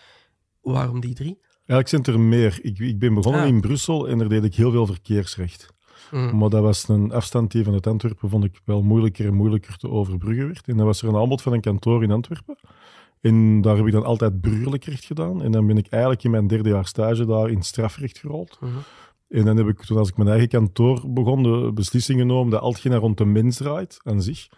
[0.60, 1.38] Waarom die drie?
[1.66, 2.58] Eigenlijk zijn het er meer.
[2.62, 3.48] Ik, ik ben begonnen Ah.
[3.48, 5.66] in Brussel en daar deed ik heel veel verkeersrecht.
[6.10, 6.38] Mm.
[6.38, 9.88] Maar dat was een afstand die vanuit Antwerpen vond ik wel moeilijker en moeilijker te
[9.88, 10.68] overbruggen werd.
[10.68, 12.58] En dan was er een aanbod van een kantoor in Antwerpen.
[13.20, 15.42] En daar heb ik dan altijd burgerlijk recht gedaan.
[15.42, 18.58] En dan ben ik eigenlijk in mijn derde jaar stage daar in strafrecht gerold.
[18.60, 18.72] Mhm.
[19.28, 22.60] En dan heb ik, toen als ik mijn eigen kantoor begon, de beslissing genomen dat
[22.60, 24.48] al hetgeen dat rond de mens draait aan zich,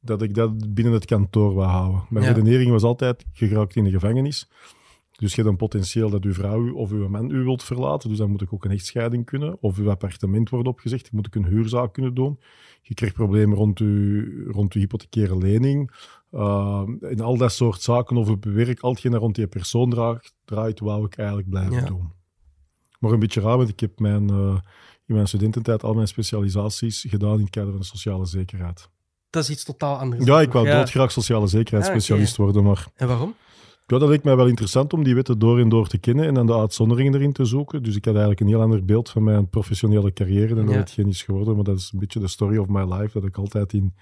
[0.00, 2.04] dat ik dat binnen het kantoor wou houden.
[2.10, 2.32] Mijn Ja.
[2.32, 4.50] redenering was altijd, je geraakt in de gevangenis.
[5.18, 8.08] Dus je hebt een potentieel dat uw vrouw u of uw man u wilt verlaten.
[8.08, 9.56] Dus dan moet ik ook een echtscheiding kunnen.
[9.60, 11.12] Of uw appartement wordt opgezegd.
[11.12, 12.38] moet ik een huurzaak kunnen doen.
[12.82, 15.90] Je krijgt problemen rond uw, rond uw hypothecaire lening.
[16.34, 18.80] Uh, en al dat soort zaken over uw werk.
[18.80, 21.84] Al hetgeen dat rond die persoon draait, draait wou ik eigenlijk blijven Ja.
[21.84, 22.12] doen.
[22.98, 24.56] Maar een beetje raar, want ik heb mijn, eh,
[25.06, 28.88] in mijn studententijd al mijn specialisaties gedaan in het kader van de sociale zekerheid.
[29.30, 30.24] Dat is iets totaal anders.
[30.24, 30.76] Ja, ik wou Ja.
[30.78, 33.34] doodgraag sociale zekerheidsspecialist worden, maar En waarom?
[33.86, 36.34] ja, dat leek mij wel interessant om die wetten door en door te kennen en
[36.34, 37.82] dan de uitzonderingen erin te zoeken.
[37.82, 40.80] Dus ik had eigenlijk een heel ander beeld van mijn professionele carrière dan dat Ja.
[40.80, 41.54] hetgeen is geworden.
[41.54, 43.94] Maar dat is een beetje de story of my life, dat ik altijd in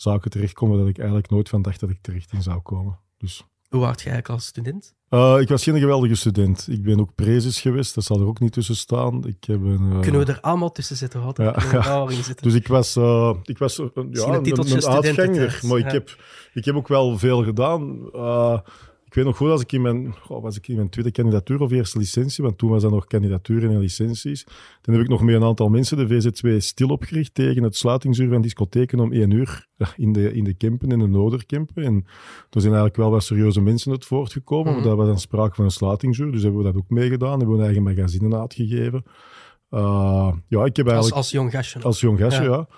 [0.00, 2.98] zaken terechtkom waar dat ik eigenlijk nooit van dacht dat ik terecht in zou komen.
[3.16, 3.44] Dus...
[3.68, 4.94] Hoe waard je eigenlijk als student?
[5.10, 6.66] Uh, ik was geen geweldige student.
[6.70, 9.26] Ik ben ook prezes geweest, dat zal er ook niet tussen staan.
[9.26, 10.00] Ik heb een, uh...
[10.00, 11.32] Kunnen we er allemaal tussen zitten?
[11.34, 12.10] Ja.
[12.10, 12.46] Zitten?
[12.46, 15.62] Dus ik was, uh, ik was ja, een een, een uitganger, studententijd.
[15.62, 16.16] maar ik, heb,
[16.52, 18.10] ik heb ook wel veel gedaan.
[19.08, 21.60] Ik weet nog goed, als ik in mijn, oh, was ik in mijn tweede kandidatuur
[21.60, 24.46] of eerste licentie, want toen was dat nog kandidaturen en licenties,
[24.80, 28.28] dan heb ik nog met een aantal mensen de VZ2 stil opgericht tegen het sluitingsuur
[28.28, 31.84] van discotheken om één uur ja, in de, in de Kempen, in de Noorderkempen.
[31.84, 31.94] En
[32.50, 34.74] er zijn eigenlijk wel wat serieuze mensen uit voortgekomen, Mhm.
[34.80, 37.48] maar dat was dan sprake van een sluitingsuur, dus hebben we dat ook meegedaan, hebben
[37.48, 39.02] we een eigen magazine uitgegeven.
[39.70, 41.14] Uh, ja, ik heb als, eigenlijk...
[41.14, 41.80] als jong gastje.
[41.82, 42.50] Als jong gastje, Ja.
[42.50, 42.68] ja.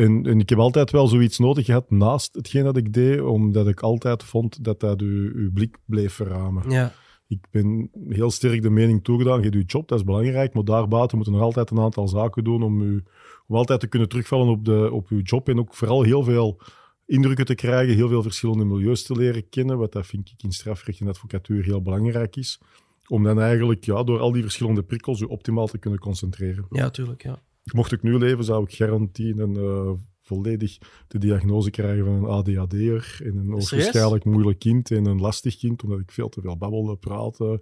[0.00, 3.68] En, en ik heb altijd wel zoiets nodig gehad naast hetgeen dat ik deed, omdat
[3.68, 6.70] ik altijd vond dat dat uw, uw blik bleef verramen.
[6.70, 6.92] Ja.
[7.26, 10.64] Ik ben heel sterk de mening toegedaan, je doet je job, dat is belangrijk, maar
[10.64, 13.04] daarbuiten moeten nog altijd een aantal zaken doen om, u,
[13.46, 16.60] om altijd te kunnen terugvallen op, de, op uw job en ook vooral heel veel
[17.06, 20.52] indrukken te krijgen, heel veel verschillende milieus te leren kennen, wat dat vind ik in
[20.52, 22.60] strafrecht en advocatuur heel belangrijk is.
[23.06, 26.66] Om dan eigenlijk ja, door al die verschillende prikkels u optimaal te kunnen concentreren.
[26.70, 27.22] ja, tuurlijk.
[27.22, 27.42] Ja.
[27.72, 29.90] Mocht ik nu leven, zou ik garantie een uh,
[30.22, 35.56] volledig de diagnose krijgen van een ADHD'er en een waarschijnlijk moeilijk kind en een lastig
[35.56, 37.60] kind, omdat ik veel te veel babbelde, praatte,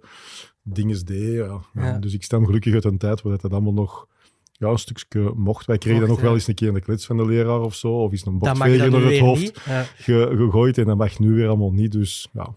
[0.63, 1.33] dingen deed.
[1.35, 1.61] Ja.
[1.73, 1.97] Ja.
[1.97, 4.07] Dus ik stem gelukkig uit een tijd waar dat allemaal nog
[4.51, 5.65] ja, een stukje mocht.
[5.65, 7.75] Wij kregen dan nog wel eens een keer in de klets van de leraar of
[7.75, 8.39] zo, of eens een
[8.77, 9.61] dan door het hoofd.
[9.65, 9.83] Ja.
[9.83, 11.91] ge- gegooid en dat mag nu weer allemaal niet.
[11.91, 12.55] Dus ja,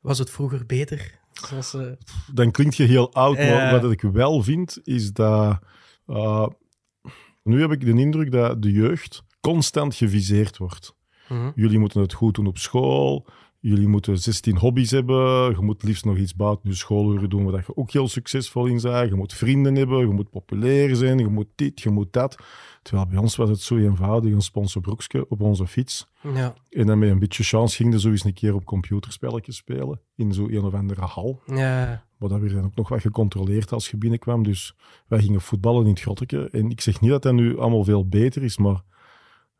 [0.00, 1.20] Was het vroeger beter?
[1.32, 1.86] Zoals, eh,
[2.32, 5.58] dan klinkt je heel oud, maar wat ik wel vind, is dat...
[6.06, 6.46] uh,
[7.42, 10.94] nu heb ik de indruk dat de jeugd constant geviseerd wordt.
[11.28, 11.50] mhm.
[11.54, 13.26] Jullie moeten het goed doen op school.
[13.64, 15.50] Jullie moeten 16 hobby's hebben.
[15.50, 18.80] Je moet liefst nog iets buiten je schooluren doen waar je ook heel succesvol in
[18.80, 19.08] bent.
[19.08, 19.98] Je moet vrienden hebben.
[19.98, 21.18] Je moet populair zijn.
[21.18, 22.36] Je moet dit, je moet dat.
[22.82, 24.32] Terwijl bij ons was het zo eenvoudig.
[24.32, 26.06] Een sponsorbroekje op onze fiets.
[26.34, 26.54] ja.
[26.70, 30.00] En dan met een beetje chance ging er zo eens een keer op computerspelletjes spelen.
[30.16, 31.42] In zo'n een of andere hal.
[31.46, 32.04] Ja.
[32.18, 34.42] Maar dat werd dan ook nog wat gecontroleerd als je binnenkwam.
[34.42, 34.74] Dus
[35.06, 36.48] wij gingen voetballen in het grotteke.
[36.50, 38.82] En ik zeg niet dat dat nu allemaal veel beter is, maar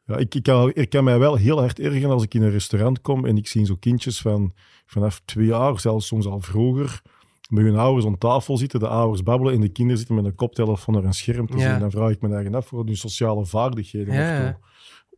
[0.05, 2.51] ja, ik, ik, kan, ik kan mij wel heel hard ergeren als ik in een
[2.51, 4.53] restaurant kom en ik zie zo kindjes van
[4.87, 7.03] vanaf twee jaar, zelfs soms al vroeger,
[7.49, 10.35] met hun ouders aan tafel zitten, de ouders babbelen en de kinderen zitten met een
[10.35, 11.71] koptelefoon naar een scherm te Ja.
[11.71, 11.81] zien.
[11.81, 14.15] Dan vraag ik me eigen af voor hun sociale vaardigheden.
[14.15, 14.59] Ja.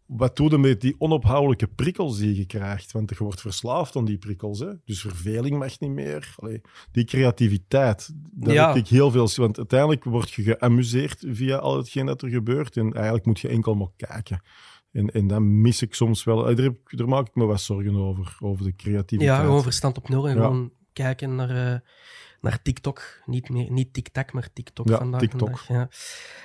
[0.07, 2.93] Wat doe je met die onophoudelijke prikkels die je krijgt?
[2.93, 4.59] Want je wordt verslaafd aan die prikkels.
[4.59, 4.69] Hè?
[4.85, 6.35] Dus verveling mag niet meer.
[6.37, 6.61] Allee,
[6.93, 8.67] die creativiteit, daar Ja.
[8.67, 9.29] heb ik heel veel...
[9.37, 12.77] Want uiteindelijk word je geamuseerd via al hetgeen dat er gebeurt.
[12.77, 14.43] En eigenlijk moet je enkel maar kijken.
[14.95, 16.43] En, en dan mis ik soms wel...
[16.43, 19.37] Daar, heb daar maak ik me wat zorgen over, over de creativiteit.
[19.39, 20.43] ja, gewoon verstand op nul en Ja.
[20.43, 21.81] gewoon kijken naar, eh,
[22.41, 23.21] naar TikTok.
[23.27, 25.21] Niet, meer, niet TikTok, maar TikTok Ja, vandaag.
[25.21, 25.61] TikTok.
[25.69, 25.89] ja.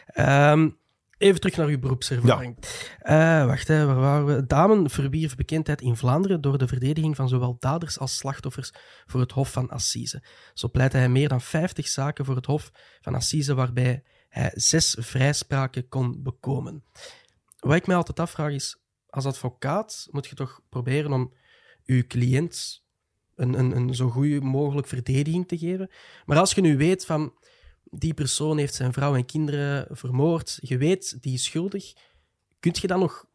[0.05, 0.69] Ehm,
[1.17, 2.57] even terug naar uw beroepservaring.
[2.99, 4.45] Eh, wacht, hè, waar waren we?
[4.45, 8.71] Damen verwierf bekendheid in Vlaanderen door de verdediging van zowel daders als slachtoffers
[9.05, 10.23] voor het Hof van Assise.
[10.53, 14.95] Zo pleitte hij meer dan 50 zaken voor het Hof van Assise, waarbij hij zes
[14.99, 16.83] vrijspraken kon bekomen.
[17.59, 18.77] Wat ik mij altijd afvraag is,
[19.09, 21.33] als advocaat moet je toch proberen om
[21.85, 22.83] uw cliënt
[23.35, 25.89] een, een, een zo goed mogelijk verdediging te geven.
[26.25, 27.33] Maar als je nu weet van
[27.83, 31.93] die persoon heeft zijn vrouw en kinderen vermoord, je weet die is schuldig,
[32.59, 33.25] kun je dan nog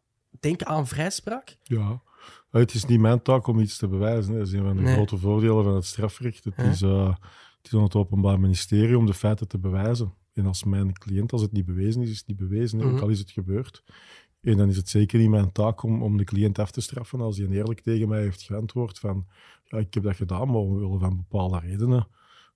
[0.40, 1.56] denken aan vrijspraak?
[1.62, 2.02] Ja,
[2.50, 4.32] het is niet mijn taak om iets te bewijzen.
[4.32, 4.38] hè.
[4.38, 4.94] Dat is een van de Nee.
[4.94, 6.44] grote voordelen van het strafrecht.
[6.44, 7.08] Het, is, eh,
[7.56, 10.14] het is aan het Openbaar Ministerie om de feiten te bewijzen.
[10.34, 12.78] En als mijn cliënt, als het niet bewezen is, is het niet bewezen.
[12.78, 12.84] hè.
[12.84, 12.94] Mhm.
[12.94, 13.84] Ook al is het gebeurd.
[14.40, 17.20] En dan is het zeker niet mijn taak om, om de cliënt af te straffen
[17.20, 19.26] als hij eerlijk tegen mij heeft geantwoord van
[19.64, 22.08] ja, ik heb dat gedaan, maar omwille van bepaalde redenen,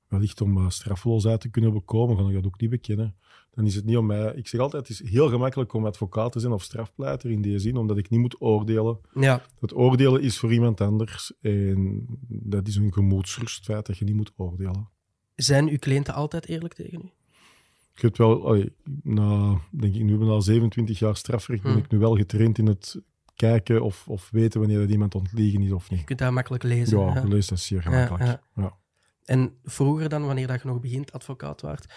[0.08, 3.16] wellicht om uh, straffeloosheid te kunnen bekomen, kan ik dat ook niet bekennen.
[3.50, 4.32] Dan is het niet om mij...
[4.34, 7.58] Ik zeg altijd, het is heel gemakkelijk om advocaat te zijn of strafpleiter in die
[7.58, 8.98] zin, omdat ik niet moet oordelen.
[9.14, 14.04] Ja, Het oordelen is voor iemand anders en dat is een gemoedsrust, feit dat je
[14.04, 14.88] niet moet oordelen.
[15.34, 17.10] zijn uw cliënten altijd eerlijk tegen u?
[17.98, 21.72] Ik heb wel, allee, na, denk ik, nu ben ik al 27 jaar strafrecht, ben
[21.72, 21.80] Hmm.
[21.80, 23.00] ik nu wel getraind in het
[23.34, 26.04] kijken of, of weten wanneer dat iemand ontliegen is of Je niet.
[26.04, 26.98] kunt dat makkelijk lezen.
[26.98, 28.22] Ja, je leest dat zeer gemakkelijk.
[28.24, 28.40] ja.
[28.54, 28.76] Ja,
[29.24, 31.94] En vroeger dan, wanneer dat je nog begint advocaat waart,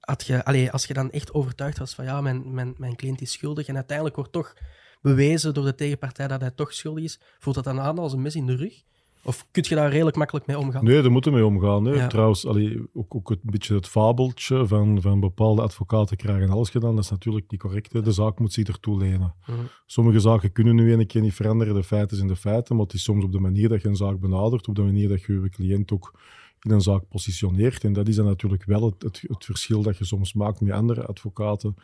[0.00, 3.20] had je, allee, als je dan echt overtuigd was van ja, mijn, mijn, mijn cliënt
[3.20, 4.54] is schuldig en uiteindelijk wordt toch
[5.02, 8.22] bewezen door de tegenpartij dat hij toch schuldig is, voelt dat dan aan als een
[8.22, 8.82] mes in de rug?
[9.24, 10.84] Of kun je daar redelijk makkelijk mee omgaan?
[10.84, 11.84] Nee, daar moeten we mee omgaan.
[11.84, 11.94] Hè.
[11.94, 12.06] Ja.
[12.06, 16.94] Trouwens, allee, ook, ook een beetje het fabeltje van, van bepaalde advocaten krijgen alles gedaan,
[16.94, 17.92] dat is natuurlijk niet correct.
[17.92, 18.02] Hè.
[18.02, 19.34] De zaak moet zich ertoe lenen.
[19.46, 19.58] Mhm.
[19.86, 22.94] Sommige zaken kunnen nu een keer niet veranderen, de feiten zijn de feiten, maar het
[22.94, 25.32] is soms op de manier dat je een zaak benadert, op de manier dat je
[25.32, 26.12] je cliënt ook
[26.60, 27.84] in een zaak positioneert.
[27.84, 30.72] En dat is dan natuurlijk wel het, het, het verschil dat je soms maakt met
[30.72, 31.76] andere advocaten.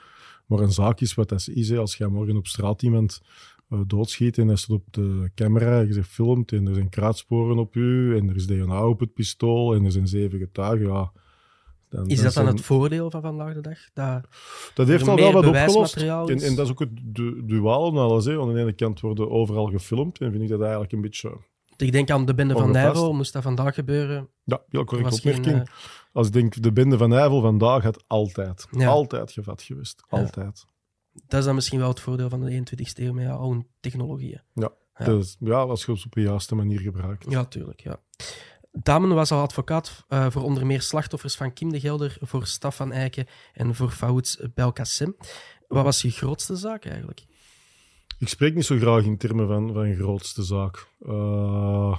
[0.47, 1.69] Maar een zaak is wat dat is.
[1.69, 1.79] Hè.
[1.79, 3.23] Als jij morgen op straat iemand
[3.71, 7.59] eh, doodschiet en hij staat op de camera, je zegt filmt en er zijn kruidsporen
[7.59, 11.13] op u en er is DNA op het pistool en er zijn zeven getuigen, ja...
[11.89, 13.79] Dan, Is dat dan zijn- het voordeel van vandaag de dag?
[13.95, 14.27] Dat,
[14.75, 15.97] dat heeft al wel wat opgelost.
[15.97, 18.25] En, en dat is ook het du duaal en alles.
[18.25, 18.41] Hè.
[18.41, 21.37] Aan de ene kant worden overal gefilmd en vind ik dat eigenlijk een beetje...
[21.77, 22.71] ik denk aan de bende van.
[22.71, 24.29] Nijvel, moest dat vandaag gebeuren?
[24.45, 25.69] Ja, heel correct geen, opmerking.
[25.69, 25.75] eh,
[26.13, 28.89] Als ik denk, de bende van Nijvel vandaag had altijd, Ja.
[28.89, 30.03] altijd gevat geweest.
[30.11, 30.53] Ja.
[31.13, 33.67] Dat is dan misschien wel het voordeel van de 21ste eeuw met ja, al hun
[33.81, 34.43] technologieën.
[34.55, 34.73] Ja.
[35.05, 37.31] Dus, ja, als je het op de juiste manier gebruikt.
[37.31, 37.81] Ja, tuurlijk.
[37.81, 38.01] Ja.
[38.73, 42.77] Damen was al advocaat eh, voor onder meer slachtoffers van Kim de Gelder, voor Staf
[42.77, 45.17] van Eycken en voor Fouts Belkacem.
[45.69, 47.23] Wat was je grootste zaak eigenlijk?
[48.19, 50.89] Ik spreek niet zo graag in termen van, van grootste zaak.
[51.01, 51.99] Eh,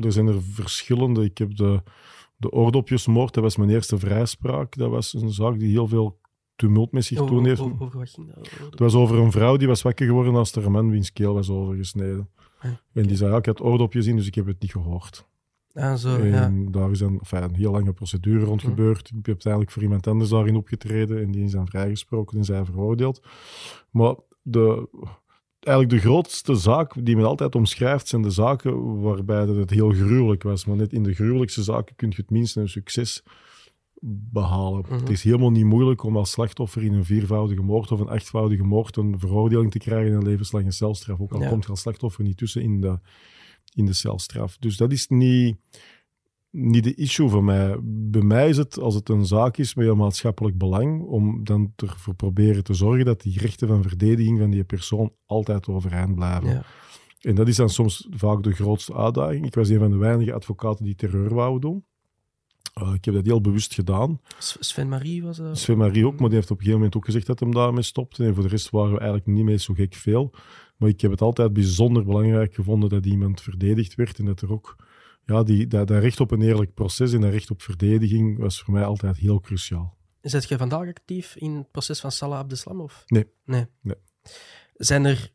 [0.00, 1.24] er zijn er verschillende.
[1.24, 1.82] Ik heb de,
[2.36, 4.76] de oordopjesmoord, dat was mijn eerste vrijspraak.
[4.76, 6.18] Dat was een zaak die heel veel
[6.58, 7.60] tumult met zich toen heeft.
[7.60, 8.38] over, over wat ging dat?
[8.38, 11.12] Over Het was over een vrouw die was wakker geworden als er een man wiens
[11.12, 12.28] keel was overgesneden.
[12.60, 15.26] Ah, En die zei, ja, ik had oordopjes in, dus ik heb het niet gehoord.
[15.72, 16.52] Ah, zo, en ja.
[16.70, 18.70] daar is een, enfin, een heel lange procedure rond Mhm.
[18.70, 19.08] gebeurd.
[19.08, 22.64] Ik heb uiteindelijk voor iemand anders daarin opgetreden en die is dan vrijgesproken en zij
[22.64, 23.22] veroordeeld.
[23.90, 24.88] Maar de,
[25.60, 29.90] eigenlijk de grootste zaak die men altijd omschrijft, zijn de zaken waarbij dat het heel
[29.90, 30.64] gruwelijk was.
[30.64, 33.22] Maar net in de gruwelijkste zaken kun je het minste een succes
[34.02, 34.80] behalen.
[34.88, 34.94] Mhm.
[34.94, 38.62] Het is helemaal niet moeilijk om als slachtoffer in een viervoudige moord of een achtvoudige
[38.64, 41.20] moord een veroordeling te krijgen en een levenslange celstraf.
[41.20, 41.48] Ook al Ja.
[41.48, 42.98] komt je als slachtoffer niet tussen in de,
[43.74, 44.56] in de celstraf.
[44.58, 45.56] Dus dat is niet,
[46.50, 47.76] niet de issue voor mij.
[47.82, 51.72] Bij mij is het, als het een zaak is met een maatschappelijk belang, om dan
[51.76, 56.48] ervoor proberen te zorgen dat die rechten van verdediging van die persoon altijd overeind blijven.
[56.50, 56.62] ja.
[57.18, 59.46] En dat is dan soms vaak de grootste uitdaging.
[59.46, 61.84] Ik was een van de weinige advocaten die terreur wouden doen.
[62.82, 64.20] Uh, ik heb dat heel bewust gedaan.
[64.38, 65.58] S- Sven Marie was dat?
[65.58, 67.82] Sven Marie ook, maar die heeft op een gegeven moment ook gezegd dat hem daarmee
[67.82, 68.24] stopte.
[68.24, 70.34] En voor de rest waren we eigenlijk niet meer zo gek veel.
[70.76, 74.18] Maar ik heb het altijd bijzonder belangrijk gevonden dat iemand verdedigd werd.
[74.18, 74.76] En dat er ook,
[75.26, 78.60] ja, die, dat, dat recht op een eerlijk proces en dat recht op verdediging was
[78.62, 79.96] voor mij altijd heel cruciaal.
[80.20, 82.80] Zet je vandaag actief in het proces van Salah Abdeslam?
[82.80, 83.02] Of?
[83.06, 83.26] Nee.
[83.44, 83.66] nee.
[83.80, 83.96] Nee.
[84.74, 85.32] Zijn er,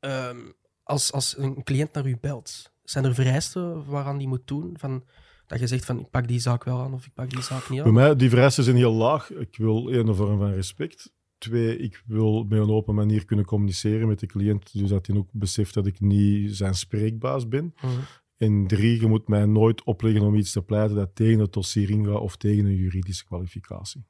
[0.00, 0.38] ehm,
[0.82, 4.74] als, als een cliënt naar u belt, zijn er vereisten waaraan die moet doen?
[4.78, 5.04] Van,
[5.48, 7.68] dat je zegt van, ik pak die zaak wel aan of ik pak die zaak
[7.68, 7.94] niet Bij aan?
[7.94, 9.32] mij, die vereisten zijn heel laag.
[9.32, 11.12] Ik wil één, een vorm van respect.
[11.38, 15.16] Twee, ik wil met een open manier kunnen communiceren met de cliënt, dus dat hij
[15.16, 17.74] ook beseft dat ik niet zijn spreekbaas ben.
[17.80, 17.92] Mhm.
[18.36, 21.90] En drie, je moet mij nooit opleggen om iets te pleiten dat tegen het dossier
[21.90, 24.06] ingaat of tegen een juridische kwalificatie.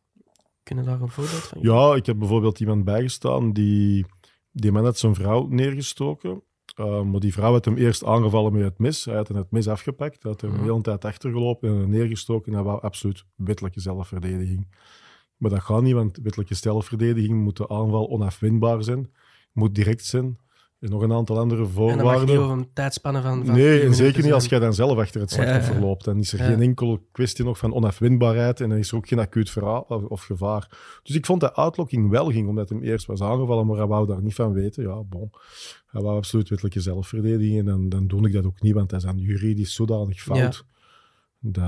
[0.62, 4.06] Kunnen daar een voorbeeld van Ja, ik heb bijvoorbeeld iemand bijgestaan die...
[4.50, 6.42] Die man had zijn vrouw neergestoken.
[6.76, 9.04] Uh, maar die vrouw had hem eerst aangevallen met het mes.
[9.04, 10.22] Hij had hem het mes afgepakt.
[10.22, 10.62] Hij had een Mhm.
[10.62, 12.52] hele tijd achtergelopen en hem neergestoken.
[12.52, 14.68] En hij wou absoluut wettelijke zelfverdediging.
[15.36, 19.12] Maar dat gaat niet, want wettelijke zelfverdediging moet de aanval onafwendbaar zijn.
[19.52, 20.38] Moet direct zijn.
[20.80, 22.26] En nog een aantal andere En dan mag je voorwaarden.
[22.26, 25.20] niet over een tijdspanne van, van Nee, en zeker niet als jij dan zelf achter
[25.20, 25.86] het slachtoffer Ja, ja.
[25.86, 26.04] loopt.
[26.04, 26.44] Dan is er Ja.
[26.46, 30.22] geen enkele kwestie nog van onafwendbaarheid en dan is er ook geen acuut verhaal of,
[30.22, 30.78] gevaar.
[31.02, 34.06] Dus ik vond dat uitlokking wel ging, omdat hem eerst was aangevallen, maar hij wou
[34.06, 34.82] daar niet van weten.
[34.82, 35.30] Ja, bon.
[35.86, 38.98] Hij wou absoluut wettelijke zelfverdediging en dan, dan doe ik dat ook niet, want dat
[38.98, 40.64] is dan juridisch zodanig fout.
[41.40, 41.64] Dat,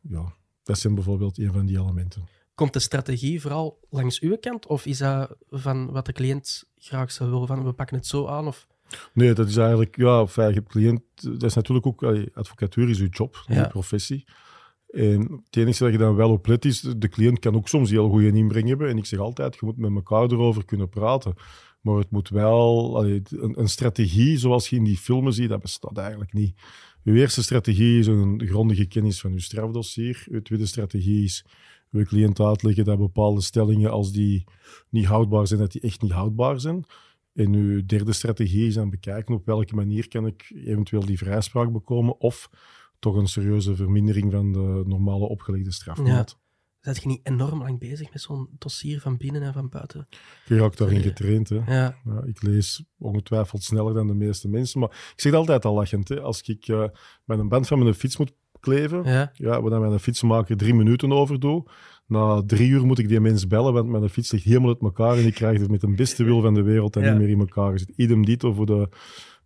[0.00, 2.28] ja, dat zijn bijvoorbeeld een van die elementen.
[2.54, 4.66] Komt de strategie vooral langs uw kant?
[4.66, 7.46] Of is dat van wat de cliënt graag zou willen?
[7.46, 8.46] Van we pakken het zo aan?
[8.46, 8.66] Of...
[9.14, 12.02] Nee, dat is eigenlijk, ja, enfin, je cliënt, dat is natuurlijk ook,
[12.34, 13.60] advocatuur is uw job, Ja.
[13.60, 14.24] je professie.
[14.88, 17.90] En het enige dat je dan wel op let is, de cliënt kan ook soms
[17.90, 18.88] heel goede inbreng hebben.
[18.88, 21.34] En ik zeg altijd, je moet met elkaar erover kunnen praten.
[21.80, 25.60] Maar het moet wel, allee, een, een strategie zoals je in die filmen ziet, dat
[25.60, 26.54] bestaat eigenlijk niet.
[27.04, 30.24] Uw eerste strategie is een grondige kennis van uw strafdossier.
[30.30, 31.44] Uw tweede strategie is
[31.92, 34.44] uw cliënt uitleggen dat bepaalde stellingen, als die
[34.88, 36.84] niet houdbaar zijn, dat die echt niet houdbaar zijn.
[37.34, 41.72] En uw derde strategie is dan bekijken op welke manier kan ik eventueel die vrijspraak
[41.72, 42.50] bekomen of
[42.98, 46.40] toch een serieuze vermindering van de normale opgelegde strafmaat.
[46.80, 50.08] Zet je niet enorm lang bezig met zo'n dossier van binnen en van buiten?
[50.46, 51.02] Je raakt daarin Ja.
[51.02, 51.48] getraind.
[51.48, 51.56] Hè.
[51.56, 54.80] Ja, Ja, ik lees ongetwijfeld sneller dan de meeste mensen.
[54.80, 56.08] Maar ik zeg het altijd al lachend.
[56.08, 56.20] Hè.
[56.20, 56.84] Als ik eh,
[57.24, 59.30] met een band van mijn fiets moet kleven, ja.
[59.34, 61.64] ja, waar dan mijn fietsenmaker drie minuten over doe,
[62.06, 65.16] na drie uur moet ik die mens bellen, want mijn fiets ligt helemaal uit elkaar
[65.16, 67.10] en ik krijg het met de beste wil van de wereld en Ja.
[67.10, 67.92] niet meer in elkaar gezet.
[67.96, 68.88] Idem dito voor de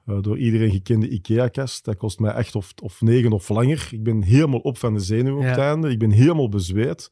[0.06, 1.84] eh, door iedereen gekende IKEA-kast.
[1.84, 3.88] Dat kost mij echt of, of negen of langer.
[3.90, 5.90] Ik ben helemaal op van de zenuwen op het einde.
[5.90, 7.08] Ik ben helemaal bezweet.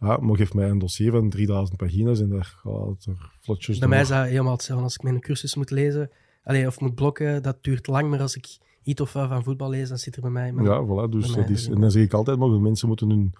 [0.00, 3.88] Ja, maar geef mij een dossier van 3000 pagina's en daar gaat er vlotjes Bij
[3.88, 4.84] mij is dat helemaal hetzelfde.
[4.84, 6.10] Als ik mijn cursus moet lezen
[6.44, 8.10] allee, of moet blokken, dat duurt lang.
[8.10, 8.46] Maar als ik
[8.84, 10.52] iets of wat van voetbal lees, dan zit er bij mij...
[10.52, 11.10] mijn- Ja, voilà.
[11.10, 13.32] Dus dat is, en dan zeg ik altijd, mogen mensen moeten hun,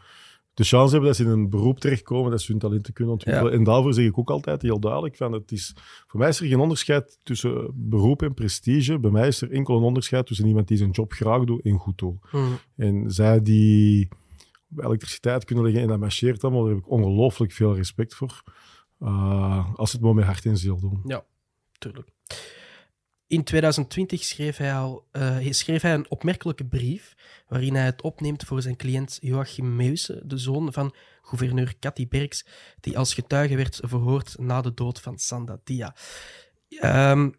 [0.54, 3.52] de chance hebben dat ze in een beroep terechtkomen, dat ze hun talenten kunnen ontwikkelen.
[3.52, 5.72] En daarvoor zeg ik ook altijd heel duidelijk, van het is,
[6.06, 8.98] voor mij is er geen onderscheid tussen beroep en prestige.
[8.98, 11.78] Bij mij is er enkel een onderscheid tussen iemand die zijn job graag doet en
[11.78, 12.16] goed doet.
[12.30, 12.58] Hmm.
[12.76, 14.08] En zij die
[14.76, 18.42] elektriciteit kunnen leggen en dat marcheert allemaal, daar heb ik ongelooflijk veel respect voor.
[19.00, 21.00] Uh, als ze het maar met hart en ziel doen.
[21.06, 21.24] Ja,
[21.78, 22.08] tuurlijk.
[23.26, 27.14] In 2020 schreef hij, al, eh, schreef hij een opmerkelijke brief
[27.48, 32.46] waarin hij het opneemt voor zijn cliënt Joachim Meusen, de zoon van gouverneur Cathy Berks,
[32.80, 35.94] die als getuige werd verhoord na de dood van Sanda Dia.
[36.68, 37.30] Ehm,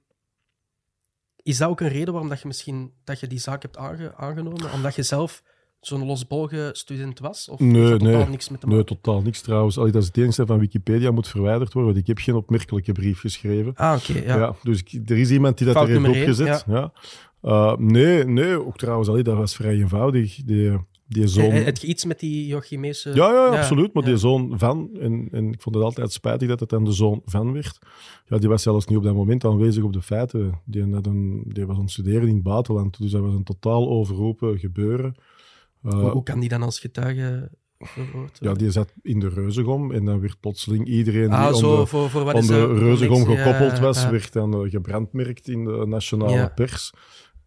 [1.36, 4.16] is dat ook een reden waarom dat je misschien dat je die zaak hebt aange-
[4.16, 4.72] aangenomen?
[4.72, 5.44] Omdat je zelf
[5.88, 7.50] zo'n losbolge student was?
[7.50, 8.28] Of Nee, totaal nee.
[8.30, 9.78] niks met Nee, totaal niks trouwens.
[9.78, 12.92] Allee, dat is het enige van Wikipedia moet verwijderd worden, want ik heb geen opmerkelijke
[12.92, 13.74] brief geschreven.
[13.76, 14.20] Ah, oké.
[14.26, 14.38] ja.
[14.38, 14.56] Ja.
[14.64, 16.64] dus ik- er is iemand die dat Fout er heeft opgezet.
[16.68, 16.92] Ja.
[17.44, 20.36] Uh, nee, nee, ook trouwens, allee, dat was vrij eenvoudig.
[20.46, 20.72] Die,
[21.08, 21.50] die zoon...
[21.50, 23.16] Eh, Heb je iets met die Joachim Meusen?
[23.16, 23.94] Ja, ja, absoluut.
[23.94, 26.92] Maar die zoon van, en, en ik vond het altijd spijtig dat het dan de
[26.92, 27.80] zoon van werd.
[28.28, 30.62] Ja, die was zelfs niet op dat moment aanwezig op de feiten.
[30.66, 33.02] Die, had een, die was aan het studeren in het buitenland.
[33.02, 35.16] Dus dat was een totaal overroepen gebeuren.
[35.86, 39.92] Uh, Hoe, hoe kan die dan als getuige verhoord ja, die zat in de reuzegom
[39.92, 43.80] en dan werd plotseling iedereen die ah, aan zo, de, voor, de reuzegom gekoppeld Ja,
[43.82, 44.12] was, ja.
[44.12, 46.48] werd dan eh, gebrandmerkt in de nationale Ja.
[46.48, 46.94] pers.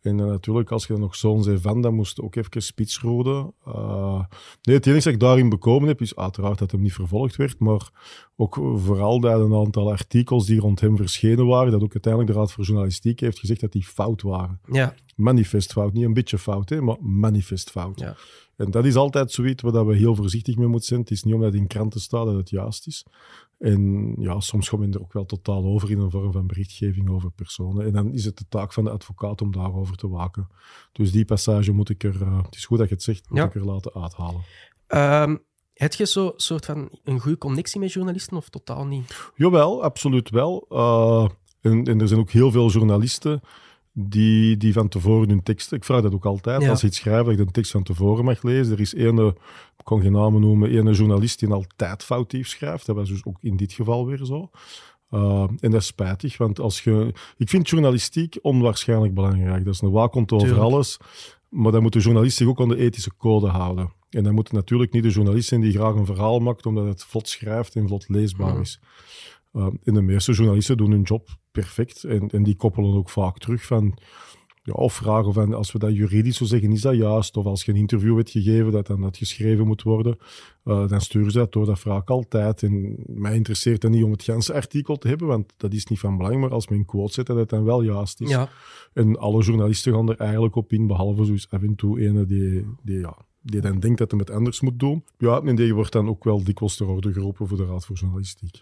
[0.08, 3.52] En eh, natuurlijk, als je dan nog zo'n zei van, dan moest ook even spitsroden.
[3.68, 4.24] Uh,
[4.62, 7.58] nee, het enige dat ik daarin bekomen heb, is uiteraard dat hem niet vervolgd werd,
[7.58, 7.90] maar
[8.36, 12.38] ook vooral dat een aantal artikels die rond hem verschenen waren, dat ook uiteindelijk de
[12.38, 14.60] Raad voor Journalistiek heeft gezegd dat die fout waren.
[14.72, 18.00] Ja, Manifest fout, niet een beetje fout, hè, maar manifest fout.
[18.00, 18.16] Ja.
[18.58, 21.00] En dat is altijd zoiets waar we heel voorzichtig mee moeten zijn.
[21.00, 23.04] Het is niet omdat het in kranten staat dat het juist is.
[23.58, 27.10] En ja, soms komt men er ook wel totaal over in een vorm van berichtgeving
[27.10, 27.86] over personen.
[27.86, 30.48] En dan is het de taak van de advocaat om daarover te waken.
[30.92, 33.38] Dus die passage moet ik er, uh, het is goed dat je het zegt, moet
[33.38, 33.44] Ja.
[33.44, 34.42] ik er laten uithalen.
[34.88, 35.44] Um,
[35.74, 39.30] heb je zo'n soort van een goede connectie met journalisten of totaal niet?
[39.34, 40.66] Jawel, absoluut wel.
[40.70, 41.28] Uh,
[41.60, 43.40] en, en, er zijn ook heel veel journalisten
[44.00, 45.76] die, die van tevoren hun teksten...
[45.76, 46.70] Ik vraag dat ook altijd, ja.
[46.70, 48.72] als je iets schrijft, dat je de tekst van tevoren mag lezen.
[48.72, 49.26] Er is ene,
[49.76, 52.86] ik kan geen namen noemen, ene journalist die altijd foutief schrijft.
[52.86, 54.50] Dat was dus ook in dit geval weer zo.
[55.10, 57.12] Uh, en dat is spijtig, want als je...
[57.36, 59.64] Ik vind journalistiek onwaarschijnlijk belangrijk.
[59.64, 60.66] Dat is een waakhond over Tuurlijk.
[60.66, 60.96] alles.
[61.48, 63.92] Maar dan moet de journalist zich ook aan de ethische code houden.
[64.10, 66.86] En dan moet het natuurlijk niet de journalist zijn die graag een verhaal maakt omdat
[66.86, 68.60] het vlot schrijft en vlot leesbaar Mhm.
[68.60, 68.80] is.
[69.52, 72.04] En de meeste journalisten doen hun job perfect.
[72.04, 73.98] En, en die koppelen ook vaak terug van...
[74.62, 77.36] Ja, of vragen van, als we dat juridisch zo zeggen, is dat juist?
[77.36, 80.18] Of als je een interview hebt gegeven, dat dan dat geschreven moet worden,
[80.64, 81.66] uh, dan sturen ze dat door.
[81.66, 82.62] Dat vraag ik altijd.
[82.62, 85.98] En mij interesseert dat niet om het ganse artikel te hebben, want dat is niet
[85.98, 86.40] van belang.
[86.40, 88.30] Maar als men een quote zet, dat het dan wel juist is.
[88.30, 88.48] Ja.
[88.92, 92.64] En alle journalisten gaan er eigenlijk op in, behalve zo af en toe ene die,
[92.82, 95.04] die, ja, die dan denkt dat hij het anders moet doen.
[95.18, 97.96] Ja, en die wordt dan ook wel dikwijls ter orde geroepen voor de Raad voor
[97.96, 98.58] Journalistiek.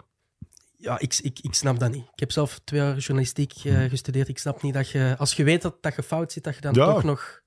[0.87, 2.03] Ja, ik, ik, ik snap dat niet.
[2.13, 4.29] Ik heb zelf twee jaar journalistiek uh, gestudeerd.
[4.29, 6.61] Ik snap niet dat je, als je weet dat, dat je fout zit, dat je
[6.61, 6.93] dan Ja.
[6.93, 7.41] toch nog...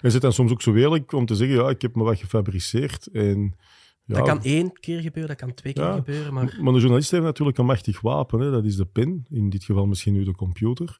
[0.00, 2.18] Je zit dan soms ook zo eerlijk om te zeggen, ja, ik heb me wat
[2.18, 3.06] gefabriceerd.
[3.06, 3.56] En,
[4.04, 5.94] ja, Dat kan één keer gebeuren, dat kan twee keer Ja.
[5.94, 6.56] gebeuren, maar...
[6.60, 8.40] Maar de journalist heeft natuurlijk een machtig wapen.
[8.40, 8.50] Hè?
[8.50, 10.96] Dat is de pen, in dit geval misschien nu de computer.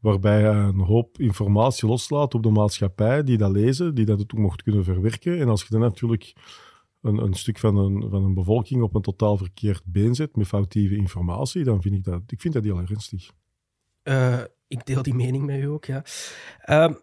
[0.00, 4.32] Waarbij hij een hoop informatie loslaat op de maatschappij, die dat lezen, die dat ook
[4.32, 5.38] mocht kunnen verwerken.
[5.40, 6.32] En als je dan natuurlijk
[7.02, 10.46] een, een stuk van een, van een bevolking op een totaal verkeerd been zet met
[10.46, 13.30] foutieve informatie, dan vind ik dat, ik vind dat heel ernstig.
[14.02, 16.04] Eh, ik deel die mening met u ook, ja.
[16.58, 16.94] Ehm,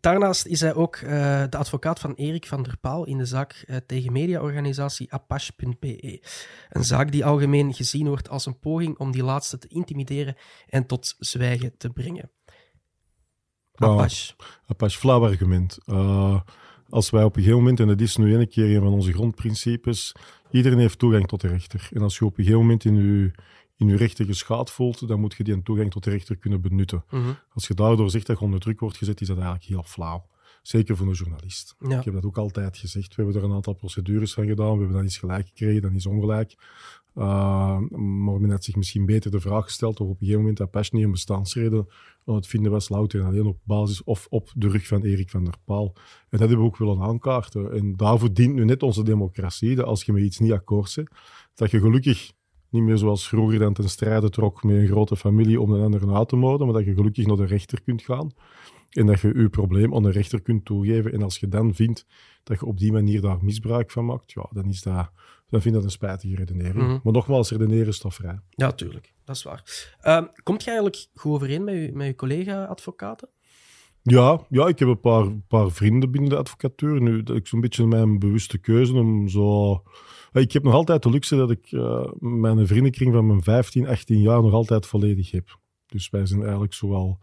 [0.00, 3.52] daarnaast is hij ook eh, de advocaat van Erik van der Paal in de zaak
[3.52, 6.22] eh, tegen mediaorganisatie apache.be.
[6.68, 10.36] Een zaak die algemeen gezien wordt als een poging om die laatste te intimideren
[10.68, 12.30] en tot zwijgen te brengen.
[13.74, 14.34] Apache.
[14.66, 15.78] Apache, flauw argument.
[16.88, 19.12] Als wij op een gegeven moment, en dat is nu een keer een van onze
[19.12, 20.14] grondprincipes,
[20.50, 21.88] iedereen heeft toegang tot de rechter.
[21.92, 23.30] En als je op een gegeven moment in je,
[23.76, 27.04] in je rechten geschaad voelt, dan moet je die toegang tot de rechter kunnen benutten.
[27.10, 27.32] Mhm.
[27.52, 30.26] Als je daardoor zegt dat je onder druk wordt gezet, is dat eigenlijk heel flauw.
[30.62, 31.74] Zeker voor een journalist.
[31.78, 31.98] Ja.
[31.98, 33.14] Ik heb dat ook altijd gezegd.
[33.14, 34.72] We hebben er een aantal procedures van gedaan.
[34.72, 36.54] We hebben dan iets gelijk gekregen, dan iets ongelijk.
[37.18, 40.70] Uh, maar had zich misschien beter de vraag gesteld of op een gegeven moment dat
[40.70, 41.86] Pasch niet een bestaansreden
[42.24, 45.30] aan het vinden was, louter en alleen op basis of op de rug van Erik
[45.30, 45.92] van der Paal.
[45.94, 47.72] En dat hebben we ook willen aankaarten.
[47.72, 51.08] En daarvoor dient nu net onze democratie, dat als je met iets niet akkoord bent,
[51.54, 52.32] dat je gelukkig
[52.70, 56.14] niet meer zoals vroeger dan ten strijde trok met een grote familie om de anderen
[56.14, 58.30] uit te moorden, maar dat je gelukkig naar de rechter kunt gaan.
[58.96, 61.12] En dat je je probleem aan de rechter kunt toegeven.
[61.12, 62.06] En als je dan vindt
[62.42, 65.10] dat je op die manier daar misbruik van maakt, ja, dan, is dat,
[65.48, 66.84] dan vind ik dat een spijtige redenering.
[66.84, 66.98] Mhm.
[67.02, 68.40] Maar nogmaals, redeneren is toch vrij.
[68.50, 69.14] Ja, tuurlijk.
[69.24, 69.94] Dat is waar.
[70.00, 73.28] Ehm, komt je eigenlijk goed overeen met je, met je collega-advocaten?
[74.02, 77.00] Ja, ja, ik heb een paar, paar vrienden binnen de advocatuur.
[77.00, 79.82] Nu, dat ik zo'n beetje mijn bewuste keuze om zo...
[80.32, 84.20] Ik heb nog altijd de luxe dat ik eh, mijn vriendenkring van mijn 15, 18
[84.20, 85.58] jaar nog altijd volledig heb.
[85.86, 87.18] Dus wij zijn eigenlijk zoal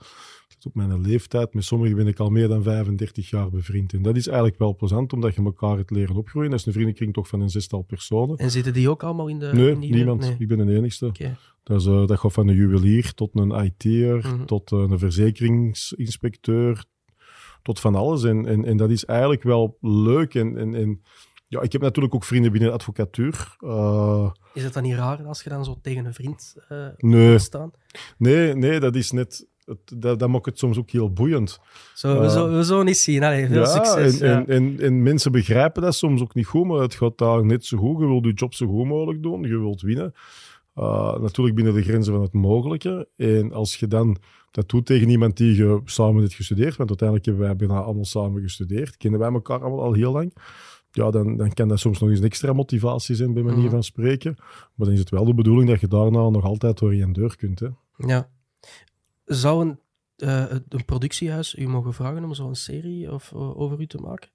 [0.65, 1.54] op mijn leeftijd.
[1.54, 3.93] Met sommigen ben ik al meer dan 35 jaar bevriend.
[3.93, 6.49] En dat is eigenlijk wel plezant, omdat je elkaar het leren opgroeien.
[6.49, 8.38] Dat is een vriendenkring toch van een zestal personen.
[8.38, 9.49] En zitten die ook allemaal in de...
[9.54, 10.21] Nee, in die- niemand.
[10.21, 10.36] Nee.
[10.39, 11.12] Ik ben de enigste.
[11.63, 14.45] Dat, is, eh, dat gaat van een juwelier tot een IT'er, Mhm.
[14.45, 16.86] tot eh, een verzekeringsinspecteur,
[17.62, 18.23] tot van alles.
[18.23, 20.36] En, en, en dat is eigenlijk wel leuk.
[20.36, 21.02] En, en, en
[21.54, 23.56] ja, ik heb natuurlijk ook vrienden binnen de advocatuur.
[23.60, 27.39] Eh, Is het dan niet raar als je dan zo tegen een vriend eh nee,
[27.39, 27.72] staan?
[28.18, 29.48] nee, nee, dat is net...
[29.66, 31.60] Het, dat, dat maakt het soms ook heel boeiend.
[31.94, 33.24] Zo, we, Eh, zo, we zo niet zien.
[33.24, 34.20] Allee, veel succes.
[34.20, 34.38] En, ja.
[34.38, 37.66] en, en, en mensen begrijpen dat soms ook niet goed, maar het gaat daar net
[37.66, 38.00] zo goed.
[38.00, 40.13] Je wilt je job zo goed mogelijk doen, je wilt winnen.
[40.76, 43.08] Uh, natuurlijk binnen de grenzen van het mogelijke.
[43.18, 44.18] En als je dan
[44.52, 48.06] dat doet tegen iemand die je samen hebt gestudeerd, want uiteindelijk hebben wij bijna allemaal
[48.06, 50.34] samen gestudeerd, kennen wij elkaar allemaal al heel lang.
[50.95, 53.69] Ja, dan, dan kan dat soms nog eens een extra motivatie zijn, bij manier Mhm.
[53.69, 54.36] van spreken.
[54.75, 57.36] Maar dan is het wel de bedoeling dat je daarna nog altijd door je deur
[57.36, 57.60] kunt.
[57.60, 57.67] Hè.
[57.97, 58.29] Ja.
[59.25, 59.79] Zou een,
[60.17, 64.29] eh, een productiehuis u mogen vragen om zo'n serie of, eh, over u te maken?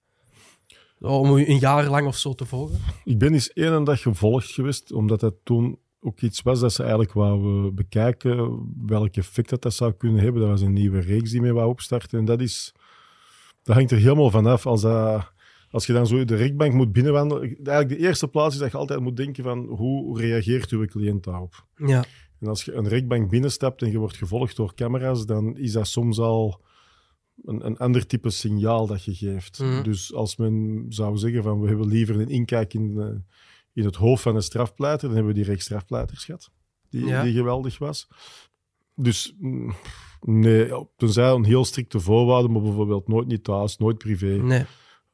[1.01, 2.79] Om u een jaar lang of zo te volgen?
[3.05, 6.81] Ik ben eens één dag gevolgd geweest, omdat dat toen ook iets was dat ze
[6.83, 10.41] eigenlijk wouden bekijken welk effect dat, dat zou kunnen hebben.
[10.41, 12.19] Dat was een nieuwe reeks die mee wou opstarten.
[12.19, 12.73] En dat, is,
[13.63, 14.67] dat hangt er helemaal vanaf.
[14.67, 15.33] Als, dat,
[15.71, 17.43] als je dan zo de rechtbank moet binnenwandelen.
[17.43, 21.25] Eigenlijk de eerste plaats is dat je altijd moet denken van hoe reageert uw cliënt
[21.25, 21.67] daarop?
[21.77, 22.05] Ja.
[22.41, 25.87] En als je een rechtbank binnenstapt en je wordt gevolgd door camera's, dan is dat
[25.87, 26.61] soms al
[27.45, 29.59] een, een ander type signaal dat je geeft.
[29.59, 29.83] Mhm.
[29.83, 33.07] Dus als men zou zeggen van we hebben liever een inkijk in, eh,
[33.73, 36.51] in het hoofd van een strafpleiter, dan hebben we die reeks strafpleiters gehad,
[36.91, 37.23] die, Ja.
[37.23, 38.09] die geweldig was.
[38.95, 39.75] Dus mm,
[40.21, 44.27] nee, tenzij een heel strikte voorwaarden, maar bijvoorbeeld nooit niet thuis, nooit privé.
[44.43, 44.65] Nee.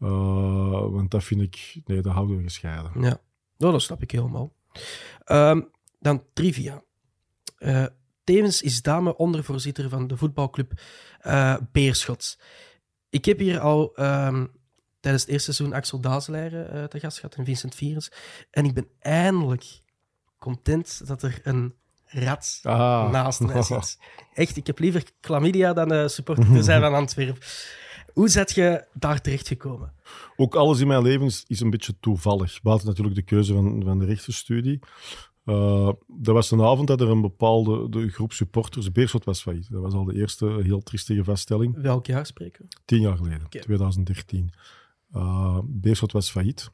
[0.04, 3.02] Uh, want dat vind ik, nee, dat houden we gescheiden.
[3.02, 3.20] Ja.
[3.58, 4.52] Oh, dat snap ik helemaal.
[5.24, 5.60] Ehm,
[5.98, 6.82] dan trivia.
[7.58, 7.86] Eh,
[8.24, 10.72] tevens is dame ondervoorzitter van de voetbalclub
[11.20, 12.38] eh, Beerschot.
[13.08, 14.46] Ik heb hier al ehm,
[15.00, 18.12] tijdens het eerste seizoen Axel Dazeleiren eh te gast gehad en Vincent Vierens.
[18.50, 19.82] En ik ben eindelijk
[20.38, 21.74] content dat er een
[22.14, 23.10] rat Ah.
[23.10, 23.98] naast mij zit.
[24.34, 27.42] Echt, ik heb liever chlamydia dan eh, supporter te zijn van Antwerpen.
[28.12, 29.92] Hoe zet je daar terechtgekomen?
[30.36, 32.62] Ook alles in mijn leven is, is een beetje toevallig.
[32.62, 34.78] Buiten natuurlijk de keuze van, van de rechtenstudie.
[35.44, 38.92] Uh, dat was een avond dat er een bepaalde de groep supporters...
[38.92, 39.70] Beerschot was failliet.
[39.70, 41.80] Dat was al de eerste heel triestige vaststelling.
[41.82, 42.76] Welk jaar spreken we?
[42.84, 43.58] Tien jaar geleden, Oké.
[43.58, 44.52] 2013.
[45.14, 46.70] Uh, Beerschot was failliet.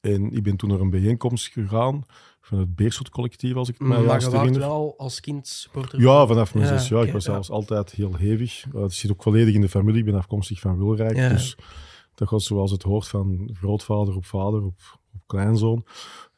[0.00, 2.04] En ik ben toen naar een bijeenkomst gegaan
[2.44, 4.60] van het Beerschot-collectief, als ik het mij Maar juist herinner.
[4.60, 6.00] wel als kind supporter?
[6.00, 7.04] Ja, vanaf mijn Ja, zes jaar.
[7.06, 7.32] ik was ja.
[7.32, 8.64] zelfs altijd heel hevig.
[8.74, 9.98] Uh, het zit ook volledig in de familie.
[9.98, 11.16] Ik ben afkomstig van Wilrijk.
[11.16, 11.28] Ja.
[11.28, 11.56] Dus
[12.14, 14.80] dat gaat zoals het hoort van grootvader op vader op,
[15.14, 15.84] op kleinzoon.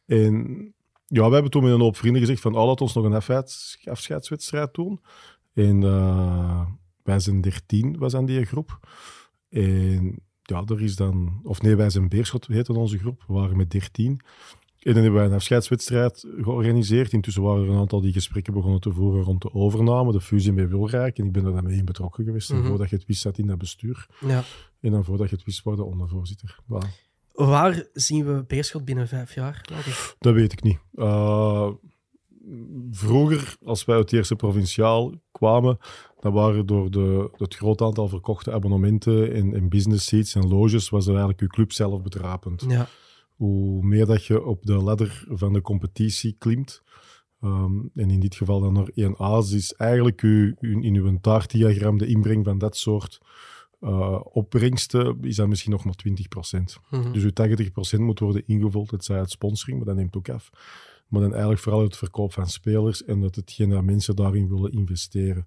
[0.07, 0.74] En
[1.07, 3.14] ja, we hebben toen met een hoop vrienden gezegd van, oh, laat ons nog een
[3.14, 5.00] afscheids, afscheidswedstrijd doen.
[5.54, 6.66] En uh,
[7.02, 8.88] wij zijn 13, was aan die groep.
[9.48, 11.40] En ja, er is dan...
[11.42, 13.24] Of nee, wij zijn Beerschot, heette onze groep.
[13.26, 14.20] We waren met 13.
[14.87, 17.12] En dan hebben wij een afscheidswedstrijd georganiseerd.
[17.12, 20.53] Intussen waren er een aantal die gesprekken begonnen te voeren rond de overname, de fusie
[20.53, 21.18] met Wilrijk.
[21.18, 22.53] En ik ben er dan mee in betrokken geweest.
[22.53, 22.66] Mm -hmm.
[22.66, 24.07] Voordat je het wist, zat in dat bestuur.
[24.20, 24.45] Ja.
[24.80, 26.59] En dan voordat je het wist, word je ondervoorzitter.
[26.62, 26.89] Voilà.
[27.32, 29.64] Waar zien we Beerschot binnen vijf jaar?
[30.18, 30.78] Dat weet ik niet.
[30.95, 31.70] Uh,
[32.91, 35.78] vroeger, als wij uit de eerste provinciaal kwamen,
[36.20, 40.89] dan waren door de, het groot aantal verkochte abonnementen en, en business seats en loges,
[40.89, 42.64] was er eigenlijk je club zelf betrapend.
[42.68, 42.89] Ja.
[43.37, 46.82] Hoe meer dat je op de ladder van de competitie klimt,
[47.41, 51.99] um, en in dit geval dan naar 1A, is eigenlijk u, u, in uw taartdiagram
[51.99, 53.20] de inbreng van dat soort
[53.80, 56.11] uh, opbrengsten is dat misschien nog maar 20%.
[56.91, 57.12] Mm -hmm.
[57.12, 60.51] Dus uw 80% moet worden ingevuld, het zij uit sponsoring, maar dat neemt ook af.
[61.09, 64.72] Maar dan eigenlijk vooral het verkoop van spelers en dat hetgeen dat mensen daarin willen
[64.72, 65.47] investeren.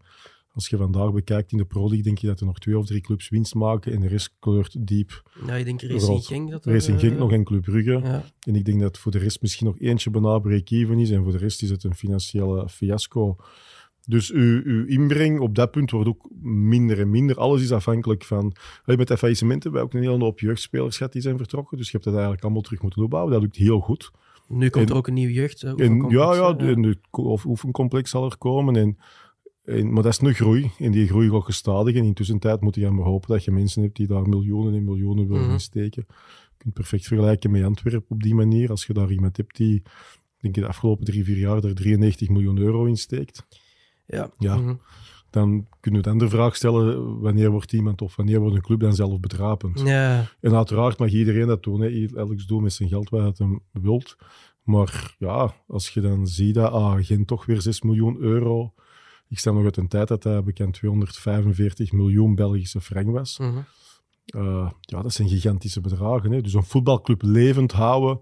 [0.53, 2.85] Als je vandaag bekijkt in de Pro League, denk je dat er nog twee of
[2.85, 5.31] drie clubs winst maken en de rest kleurt diep.
[5.45, 6.49] Ja, ik denk Racing Genk.
[6.49, 7.99] Dat Racing Genk uh, nog en Club Brugge.
[8.03, 8.23] Ja.
[8.41, 11.31] En ik denk dat voor de rest misschien nog eentje bijna break-even is en voor
[11.31, 13.35] de rest is het een financiële fiasco.
[14.05, 17.37] Dus uw, uw inbreng op dat punt wordt ook minder en minder.
[17.37, 18.55] Alles is afhankelijk van...
[18.85, 21.77] Met de faillissementen hebben we ook een hele hoop jeugdspelers gehad die zijn vertrokken.
[21.77, 23.33] Dus je hebt dat eigenlijk allemaal terug moeten opbouwen.
[23.33, 24.11] Dat lukt heel goed.
[24.47, 25.63] Nu komt en, er ook een nieuw jeugd.
[25.63, 28.75] En, ja, ja, de, de, of oefencomplex zal er komen.
[28.75, 28.97] En,
[29.69, 30.71] en, maar dat is een groei.
[30.79, 31.95] En die groei gaat gestadig.
[31.95, 34.83] En intussen tijd moet je gaan hopen dat je mensen hebt die daar miljoenen en
[34.83, 35.51] miljoenen willen Mhm.
[35.51, 36.05] insteken.
[36.07, 38.69] Je kunt perfect vergelijken met Antwerpen op die manier.
[38.69, 39.81] Als je daar iemand hebt die,
[40.37, 43.45] denk ik, de afgelopen drie, vier jaar er 93 miljoen euro in steekt.
[44.05, 44.31] Ja.
[44.37, 44.57] Ja.
[44.57, 44.75] Mhm.
[45.29, 48.79] Dan kunnen we dan de vraag stellen, wanneer wordt iemand of wanneer wordt een club
[48.79, 49.79] dan zelf betrapend?
[49.79, 50.25] ja.
[50.41, 51.81] En uiteraard mag iedereen dat doen.
[51.81, 52.07] Hè.
[52.15, 54.15] Elk doet met zijn geld wat het hem wilt.
[54.63, 58.73] Maar ja, als je dan ziet dat ah, Gent toch weer 6 miljoen euro...
[59.29, 63.37] Ik sta nog uit een tijd dat dat bekend 245 miljoen Belgische frank was.
[63.37, 63.57] Mhm.
[64.35, 66.31] Uh, ja, dat zijn gigantische bedragen.
[66.31, 66.41] Hè.
[66.41, 68.19] Dus een voetbalclub levend houden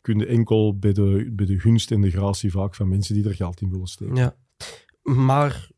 [0.00, 3.24] kun je enkel bij de, bij de gunst en de gratie vaak van mensen die
[3.24, 4.14] er geld in willen steken.
[4.14, 4.36] ja.
[5.02, 5.68] Maar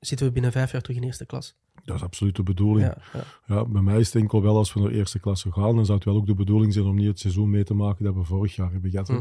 [0.00, 1.56] zitten we binnen vijf jaar terug in eerste klas?
[1.84, 2.86] Dat is absoluut de bedoeling.
[2.86, 3.54] Ja, ja.
[3.54, 5.98] Ja, bij mij is het enkel wel als we naar eerste klasse gaan, dan zou
[5.98, 8.24] het wel ook de bedoeling zijn om niet het seizoen mee te maken dat we
[8.24, 9.12] vorig jaar hebben gehad.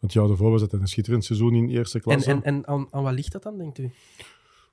[0.00, 2.30] Want ja, daarvoor was het een schitterend seizoen in eerste En, klasse.
[2.30, 3.90] en, en aan, aan wat ligt dat dan, denkt u?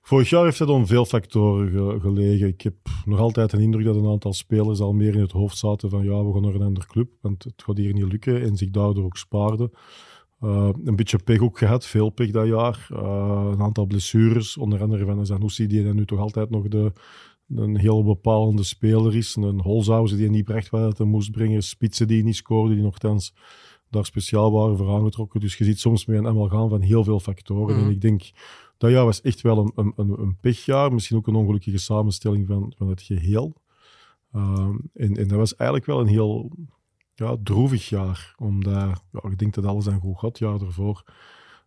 [0.01, 2.47] Vorig jaar heeft het om veel factoren ge- gelegen.
[2.47, 5.57] Ik heb nog altijd een indruk dat een aantal spelers al meer in het hoofd
[5.57, 8.41] zaten van ja, we gaan naar een andere club, want het gaat hier niet lukken
[8.41, 9.71] en zich daardoor ook spaarden.
[10.41, 12.87] Uh, een beetje pech ook gehad, veel pech dat jaar.
[12.91, 16.91] Uh, een aantal blessures, onder andere van Zanussi, die dan nu toch altijd nog de,
[17.55, 19.35] een heel bepalende speler is.
[19.35, 21.63] Een Holzhausen die niet bracht wat hij moest brengen.
[21.63, 23.33] Spitsen die niet scoorden, die nogthans
[23.95, 25.39] daar speciaal waren voor aangetrokken.
[25.39, 27.75] Dus je ziet soms met een allemaal gaan van heel veel factoren.
[27.75, 27.85] Mhm.
[27.85, 28.31] En ik denk,
[28.77, 30.93] dat jaar was echt wel een, een, een, een pechjaar.
[30.93, 33.55] Misschien ook een ongelukkige samenstelling van, van het geheel.
[34.35, 36.51] Um, en, en dat was eigenlijk wel een heel
[37.13, 38.35] ja, droevig jaar.
[38.37, 40.29] Omdat, ja, ik denk dat alles aan goed gaat.
[40.29, 41.03] Het jaar ervoor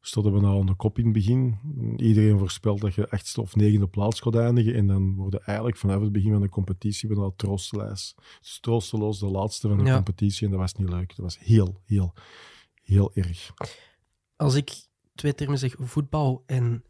[0.00, 1.58] stonden we nou aan de kop in het begin.
[1.96, 4.74] Iedereen voorspelt dat je achtste of negende plaats gaat eindigen.
[4.74, 9.26] En dan worden eigenlijk vanaf het begin van de competitie bijna troosteloos, dus troosteloos de
[9.26, 9.94] laatste van de Ja.
[9.94, 10.44] competitie.
[10.44, 11.08] En dat was niet leuk.
[11.08, 12.14] Dat was heel, heel,
[12.84, 13.52] heel erg.
[14.36, 14.70] Als ik
[15.14, 16.84] twee termen zeg, voetbal en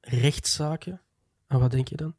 [0.00, 1.02] rechtszaken,
[1.46, 2.14] aan wat denk je dan?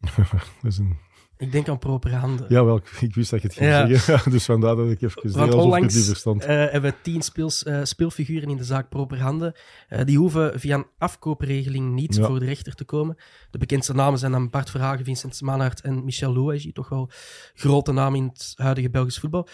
[0.62, 0.98] Dat is een...
[1.36, 2.46] Ik denk aan propere handen.
[2.48, 3.86] Ja, wel, ik, wist dat je het ging Ja.
[3.96, 4.30] zeggen.
[4.32, 6.42] dus vandaar dat ik even deed Want alsof ik onlangs niet verstand.
[6.44, 9.52] eh, hebben we tien speels, eh, speelfiguren in de zaak proper handen.
[9.88, 12.26] Eh, die hoeven via een afkoopregeling niet Ja.
[12.26, 13.16] voor de rechter te komen.
[13.50, 16.72] De bekendste namen zijn dan Bart Verhagen, Vincent Manhart en Michel Louagie.
[16.72, 17.10] Toch wel
[17.54, 19.48] grote namen in het huidige Belgisch voetbal.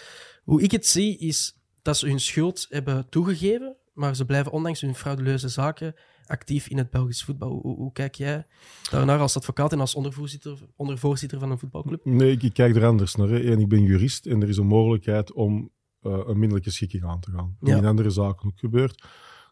[0.44, 4.80] Hoe ik het zie, is dat ze hun schuld hebben toegegeven, maar ze blijven ondanks
[4.80, 5.94] hun frauduleuze zaken
[6.26, 7.50] actief in het Belgisch voetbal.
[7.62, 8.46] Hoe, hoe kijk jij
[8.90, 12.04] daarnaar als advocaat en als ondervoorzitter, ondervoorzitter van een voetbalclub?
[12.04, 13.28] Nee, ik, ik kijk er anders naar.
[13.28, 13.40] Hè.
[13.52, 15.70] En ik ben jurist en er is een mogelijkheid om
[16.00, 17.56] eh, een minderlijke schikking aan te gaan.
[17.60, 17.76] Die Ja.
[17.78, 19.04] in andere zaken ook gebeurt.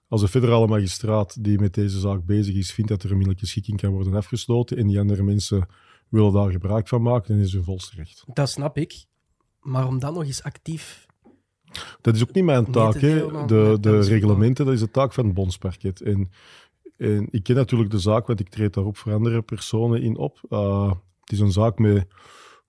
[0.09, 3.49] Als de federale magistraat die met deze zaak bezig is, vindt dat er een minderlijke
[3.49, 5.69] schikking kan worden afgesloten en die andere mensen
[6.09, 8.25] willen daar gebruik van maken, dan is hun volste recht.
[8.33, 9.05] Dat snap ik.
[9.61, 11.08] Maar om dan nog eens actief
[12.01, 12.95] Dat is ook niet mijn taak.
[12.95, 13.47] hè.
[13.47, 16.01] De, de reglementen, dat is de taak van het bondsparket.
[16.01, 16.31] En,
[16.97, 20.41] en ik ken natuurlijk de zaak, want ik treed daarop voor andere personen in op.
[20.51, 20.91] Uh,
[21.21, 22.07] het is een zaak met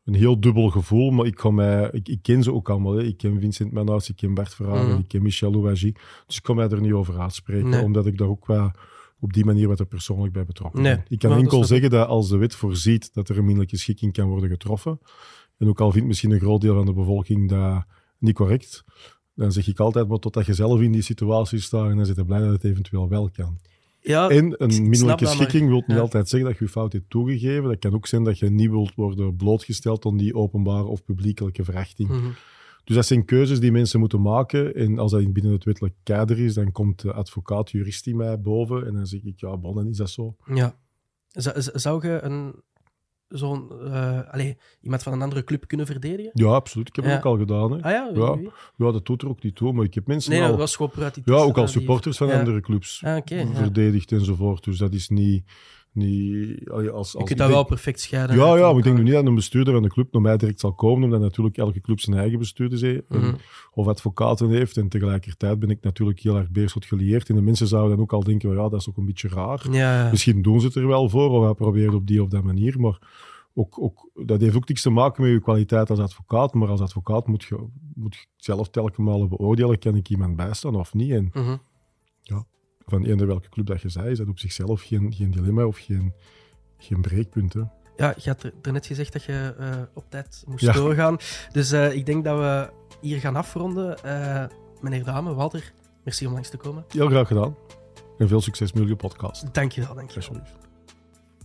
[0.06, 2.94] een heel dubbel gevoel, maar ik, ga mij, ik, ik ken ze ook allemaal.
[2.94, 3.04] Hè.
[3.04, 5.00] Ik ken Vincent Manhuis, ik ken Bart Verhagen, Mhm.
[5.00, 5.96] ik ken Michel Louagie.
[6.26, 7.84] Dus ik kan mij er niet over uitspreken, Nee.
[7.84, 8.72] omdat ik daar ook wel
[9.20, 11.06] op die manier wat er persoonlijk bij betrokken Nee, ben.
[11.08, 14.14] Ik kan dat enkel zeggen dat als de wet voorziet dat er een minderlijke schikking
[14.14, 15.00] kan worden getroffen,
[15.58, 17.84] en ook al vindt misschien een groot deel van de bevolking dat
[18.20, 18.84] niet correct,
[19.34, 22.16] dan zeg ik altijd, maar totdat je zelf in die situatie staat en dan zit
[22.16, 23.58] je blij dat het eventueel wel kan.
[24.02, 26.00] Ja, En een minderlijke schikking wil niet ja.
[26.00, 27.64] altijd zeggen dat je fout hebt toegegeven.
[27.64, 31.64] Dat kan ook zijn dat je niet wilt worden blootgesteld aan die openbare of publiekelijke
[31.64, 32.10] verachting.
[32.10, 32.28] Mhm.
[32.84, 34.76] Dus dat zijn keuzes die mensen moeten maken.
[34.76, 38.16] En als dat in- binnen het wettelijk kader is, dan komt de advocaat, jurist in
[38.18, 38.86] mij boven.
[38.88, 40.36] En dan zeg ik, ja, bon, dan is dat zo.
[40.54, 40.76] Ja.
[41.28, 42.54] Z- zou je een,
[43.30, 46.32] zo'n, eh, allee, iemand van een andere club kunnen verdedigen?
[46.34, 46.88] Ja, absoluut.
[46.88, 47.72] Ik heb het ook al gedaan.
[47.72, 47.78] Hè.
[47.82, 48.10] Ah ja?
[48.14, 48.38] Ja.
[48.76, 49.74] Ja, dat doet er ook niet toe.
[49.74, 50.48] Maar ik heb mensen Nee, al...
[50.48, 50.92] dat was gewoon
[51.26, 53.22] Ja, ook als die- supporters van andere clubs Ah,
[53.54, 54.64] verdedigd enzovoort.
[54.64, 55.44] Dus dat is niet...
[55.94, 58.36] niet als, Je kunt dat wel perfect scheiden.
[58.36, 60.38] Ja, ja, maar ik denk nu niet dat een bestuurder van de club naar mij
[60.38, 63.34] direct zal komen, omdat natuurlijk elke club zijn eigen bestuurders heeft, Mhm.
[63.74, 64.78] of advocaten heeft.
[64.78, 67.30] En tegelijkertijd ben ik natuurlijk heel erg beerschot gelieerd.
[67.30, 69.66] En de mensen zouden dan ook al denken, ja, dat is ook een beetje raar.
[69.72, 70.10] Ja, ja.
[70.12, 72.80] Misschien doen ze het er wel voor, of hij probeert op die of dat manier.
[72.80, 73.00] Maar
[73.54, 76.54] ook, ook, dat heeft ook niks te maken met je kwaliteit als advocaat.
[76.54, 77.66] Maar als advocaat moet je,
[77.96, 81.12] moet je zelf telkens beoordelen, kan ik iemand bijstaan of niet.
[81.12, 81.56] En Mhm.
[82.90, 85.78] Van eender welke club dat je zei, is dat op zichzelf geen, geen dilemma of
[85.78, 86.14] geen,
[86.78, 87.54] geen breekpunt.
[87.54, 87.62] Hè.
[87.98, 90.72] Ja, je had er, net gezegd dat je eh, op tijd moest Ja.
[90.72, 91.18] doorgaan.
[91.52, 92.70] Dus eh, ik denk dat we
[93.02, 94.04] hier gaan afronden.
[94.04, 94.46] Eh,
[94.82, 95.72] meneer Dame, Walter,
[96.04, 96.86] merci om langs te komen.
[96.90, 97.56] Heel graag gedaan.
[98.18, 99.54] En veel succes met jullie podcast.
[99.54, 100.30] Dankjewel, dankjewel.
[100.30, 100.68] Alsjeblieft.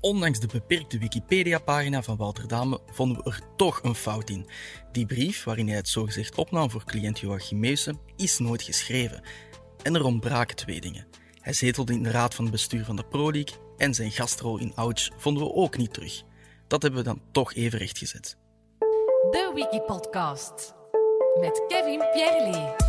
[0.01, 4.47] Ondanks de beperkte Wikipedia-pagina van Walter Dame vonden we er toch een fout in.
[4.93, 9.23] Die brief, waarin hij het zogezegd opnam voor cliënt Joachim Meusen, is nooit geschreven.
[9.83, 11.07] En er ontbraken twee dingen.
[11.45, 14.73] Hij zetelde in de raad van bestuur van de Pro League en zijn gastrol in
[14.75, 16.23] Ouch vonden we ook niet terug.
[16.67, 18.37] Dat hebben we dan toch even rechtgezet.
[19.31, 20.75] De Wiki Podcast
[21.41, 22.84] met Kevin Pierre